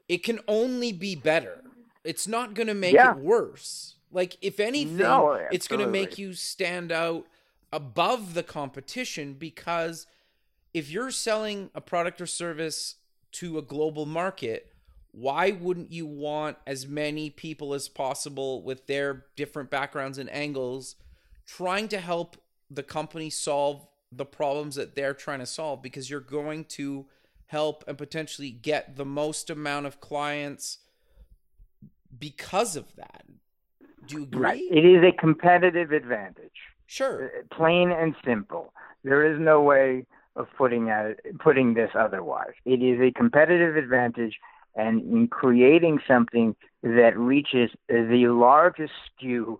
[0.08, 1.64] it can only be better.
[2.04, 3.04] It's not going to make Yeah.
[3.04, 3.96] it worse.
[4.10, 7.26] Like if anything No, it's going to make you stand out
[7.72, 10.06] above the competition because
[10.74, 12.96] if you're selling a product or service
[13.32, 14.72] to a global market
[15.16, 20.96] why wouldn't you want as many people as possible with their different backgrounds and angles
[21.46, 22.36] trying to help
[22.70, 27.06] the company solve the problems that they're trying to solve because you're going to
[27.46, 30.78] help and potentially get the most amount of clients
[32.18, 33.24] because of that.
[34.06, 34.42] Do you agree?
[34.42, 34.62] Right.
[34.70, 36.52] It is a competitive advantage.
[36.86, 37.24] Sure.
[37.24, 38.74] Uh, plain and simple.
[39.02, 40.04] There is no way
[40.36, 42.52] of putting at putting this otherwise.
[42.66, 44.38] It is a competitive advantage,
[44.76, 49.58] and in creating something that reaches the largest skew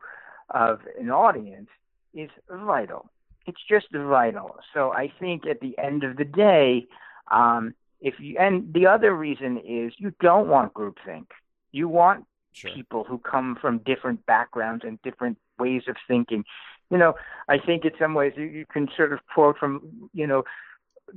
[0.51, 1.69] of an audience
[2.15, 3.11] is vital.
[3.47, 4.57] It's just vital.
[4.73, 6.87] So I think at the end of the day,
[7.31, 11.27] um, if you and the other reason is you don't want groupthink.
[11.73, 12.71] You want Sure.
[12.71, 16.43] people who come from different backgrounds and different ways of thinking.
[16.89, 17.15] You know,
[17.51, 20.45] I think in some ways you, you can sort of quote from, you know,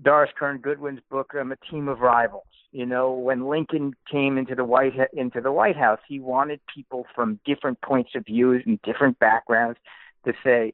[0.02, 2.43] Doris Kearns Goodwin's book, um, A Team of Rivals.
[2.72, 7.05] You know, when Lincoln came into the White into the White House, he wanted people
[7.15, 9.80] from different points of view and different backgrounds
[10.26, 10.74] to say,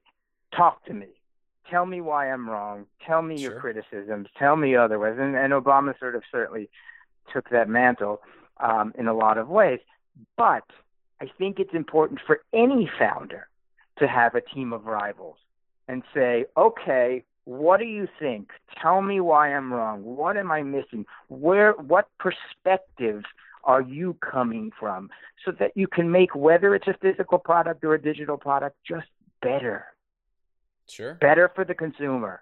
[0.54, 1.08] "Talk to me,
[1.70, 3.52] tell me why I'm wrong, tell me Sure.
[3.52, 6.70] your criticisms, tell me otherwise." And, and Obama sort of certainly
[7.32, 8.22] took that mantle
[8.60, 9.80] um, in a lot of ways.
[10.36, 10.66] But
[11.22, 13.48] I think it's important for any founder
[14.00, 15.38] to have a team of rivals
[15.88, 18.50] and say, okay, what do you think?
[18.82, 20.04] Tell me why I'm wrong.
[20.04, 21.06] What am I missing?
[21.28, 23.24] Where, what perspective
[23.64, 25.10] are you coming from?
[25.44, 29.08] So that you can make whether it's a physical product or a digital product just
[29.42, 29.86] better,
[30.88, 31.16] Sure.
[31.16, 32.42] better for the consumer.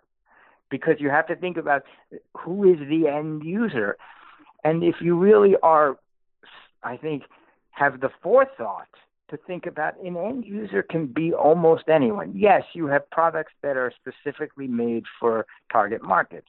[0.70, 1.84] Because you have to think about
[2.36, 3.98] who is the end user.
[4.64, 5.98] And if you really are,
[6.82, 7.24] I think,
[7.72, 8.88] have the forethought
[9.34, 12.34] to think about an end user can be almost anyone.
[12.36, 16.48] Yes, you have products that are specifically made for target markets.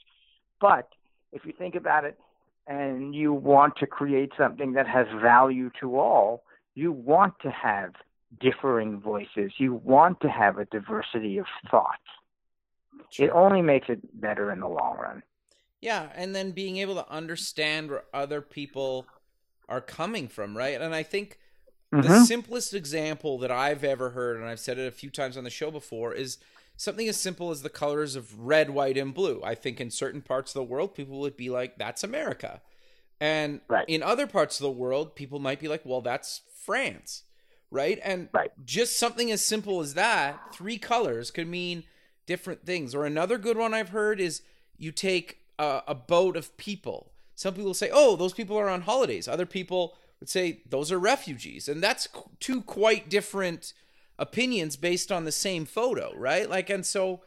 [0.60, 0.88] But
[1.32, 2.18] if you think about it
[2.66, 7.94] and you want to create something that has value to all, you want to have
[8.38, 9.52] differing voices.
[9.56, 12.00] You want to have a diversity of thought.
[13.18, 15.22] It only makes it better in the long run.
[15.80, 19.06] Yeah, and then being able to understand where other people
[19.68, 20.80] are coming from, right?
[20.80, 21.38] And I think
[22.02, 22.26] the Mhm.
[22.26, 25.50] simplest example that I've ever heard, and I've said it a few times on the
[25.50, 26.38] show before, is
[26.76, 29.40] something as simple as the colors of red, white, and blue.
[29.44, 32.62] I think in certain parts of the world, people would be like, that's America.
[33.20, 33.88] And Right.
[33.88, 37.22] in other parts of the world, people might be like, well, that's France.
[37.70, 37.98] Right.
[38.02, 38.52] And Right.
[38.64, 41.84] just something as simple as that, three colors could mean
[42.26, 42.94] different things.
[42.94, 44.42] Or another good one I've heard is
[44.76, 47.12] you take a, a boat of people.
[47.34, 49.26] Some people say, oh, those people are on holidays.
[49.26, 51.68] Other people would say those are refugees.
[51.68, 52.08] And that's
[52.40, 53.74] two quite different
[54.18, 56.48] opinions based on the same photo, right?
[56.48, 57.20] Like, and so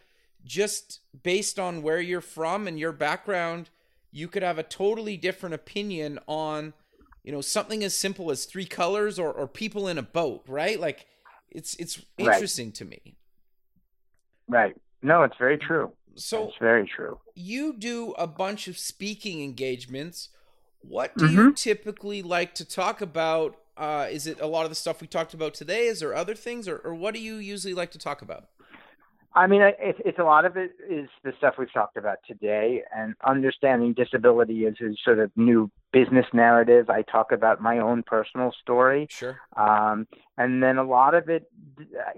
[0.43, 3.69] just based on where you're from and your background,
[4.11, 6.73] you could have a totally different opinion on,
[7.23, 10.79] you know, something as simple as three colors or, or people in a boat, right?
[10.79, 11.05] Like,
[11.51, 12.33] it's it's Right.
[12.33, 13.15] interesting to me.
[14.47, 14.75] Right.
[15.03, 15.91] No, it's very true.
[16.15, 17.19] So it's very true.
[17.35, 20.29] you do a bunch of speaking engagements.
[20.81, 23.57] What do you typically like to talk about?
[23.75, 25.85] Uh, is it a lot of the stuff we talked about today?
[25.87, 28.45] Is there other things, or, or what do you usually like to talk about?
[29.35, 32.17] I mean, I- it's, it's a lot of it is the stuff we've talked about
[32.27, 36.89] today, and understanding disability is a sort of new business narrative.
[36.89, 39.37] I talk about my own personal story, Sure.
[39.55, 40.07] um,
[40.37, 41.51] and then a lot of it,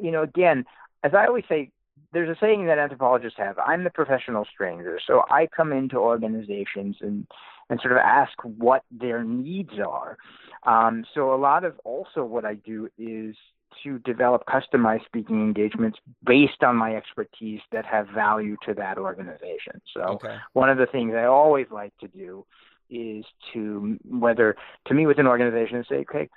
[0.02, 0.66] you know, again,
[1.04, 1.72] as I always say,
[2.14, 3.60] there's a saying that anthropologists have.
[3.60, 7.28] I'm the professional stranger, so I come into organizations and
[7.70, 10.18] and sort of ask what their needs are.
[10.64, 13.36] Um, so a lot of also what I do is
[13.84, 19.80] to develop customized speaking engagements based on my expertise that have value to that organization.
[19.94, 20.36] So Okay.
[20.54, 22.46] one of the things I always like to do
[22.90, 24.56] is to whether
[24.88, 26.30] to meet with an organization and say, okay,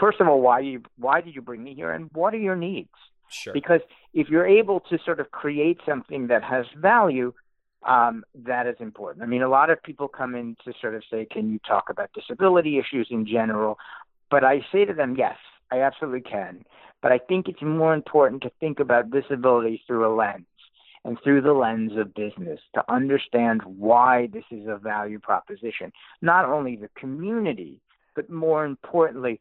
[0.00, 2.56] first of all, why you why did you bring me here, and what are your
[2.56, 2.88] needs?
[3.30, 3.52] Sure.
[3.52, 3.80] Because
[4.14, 7.34] if you're able to sort of create something that has value,
[7.86, 9.22] um, that is important.
[9.22, 11.84] I mean, a lot of people come in to sort of say, can you talk
[11.90, 13.78] about disability issues in general?
[14.30, 15.36] But I say to them, yes,
[15.70, 16.64] I absolutely can.
[17.00, 20.46] But I think it's more important to think about disability through a lens
[21.04, 25.92] and through the lens of business to understand why this is a value proposition.
[26.20, 27.80] Not only the community,
[28.16, 29.40] but more importantly,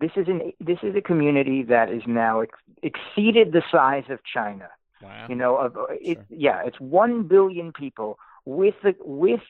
[0.00, 4.18] this is an this is a community that is now ex- exceeded the size of
[4.24, 4.68] China.
[5.02, 5.26] Wow.
[5.28, 6.26] You know, of it, Sure.
[6.30, 9.40] yeah, it's one billion people with a, with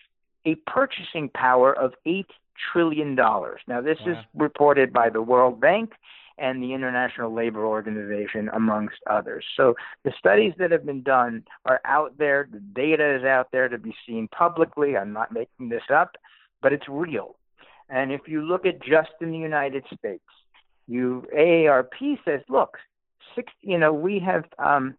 [0.45, 2.31] a purchasing power of eight
[2.73, 3.61] trillion dollars.
[3.67, 5.93] Now, this is reported by the World Bank
[6.39, 9.45] and the International Labor Organization, amongst others.
[9.57, 9.75] So
[10.05, 12.49] the studies that have been done are out there.
[12.51, 14.97] The data is out there to be seen publicly.
[14.97, 16.17] I'm not making this up,
[16.63, 17.37] but it's real.
[17.91, 20.25] And if you look at just in the United States,
[20.87, 22.79] you AARP says, look,
[23.35, 24.95] six, you know, we have um,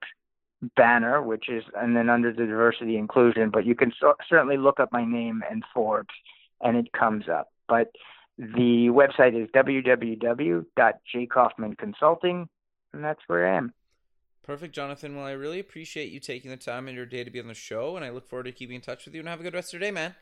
[0.76, 3.50] banner, which is, and then under the diversity inclusion.
[3.50, 6.14] But you can so, certainly look up my name and Forbes,
[6.62, 7.52] and it comes up.
[7.68, 7.92] But
[8.38, 12.48] the website is www.jkaufmanconsulting,
[12.94, 13.74] and that's where I am.
[14.44, 15.16] Perfect, Jonathan.
[15.16, 17.54] Well, I really appreciate you taking the time in your day to be on the
[17.54, 19.22] show, and I look forward to keeping in touch with you.
[19.22, 20.16] And have a good rest of your day, man.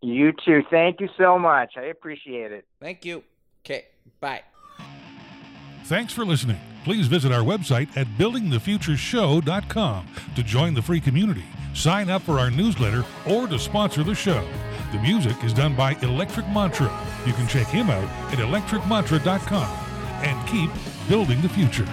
[0.00, 0.62] You too.
[0.70, 1.72] Thank you so much.
[1.76, 2.64] I appreciate it.
[2.80, 3.24] Thank you.
[3.64, 3.86] Okay,
[4.20, 4.42] bye.
[5.84, 6.60] Thanks for listening.
[6.84, 11.44] Please visit our website at buildingthefutureshow.com to join the free community,
[11.74, 14.46] sign up for our newsletter, or to sponsor the show.
[14.92, 16.90] The music is done by Electric Mantra.
[17.26, 19.68] You can check him out at electricmantra.com
[20.22, 20.70] and keep
[21.08, 21.86] building the future.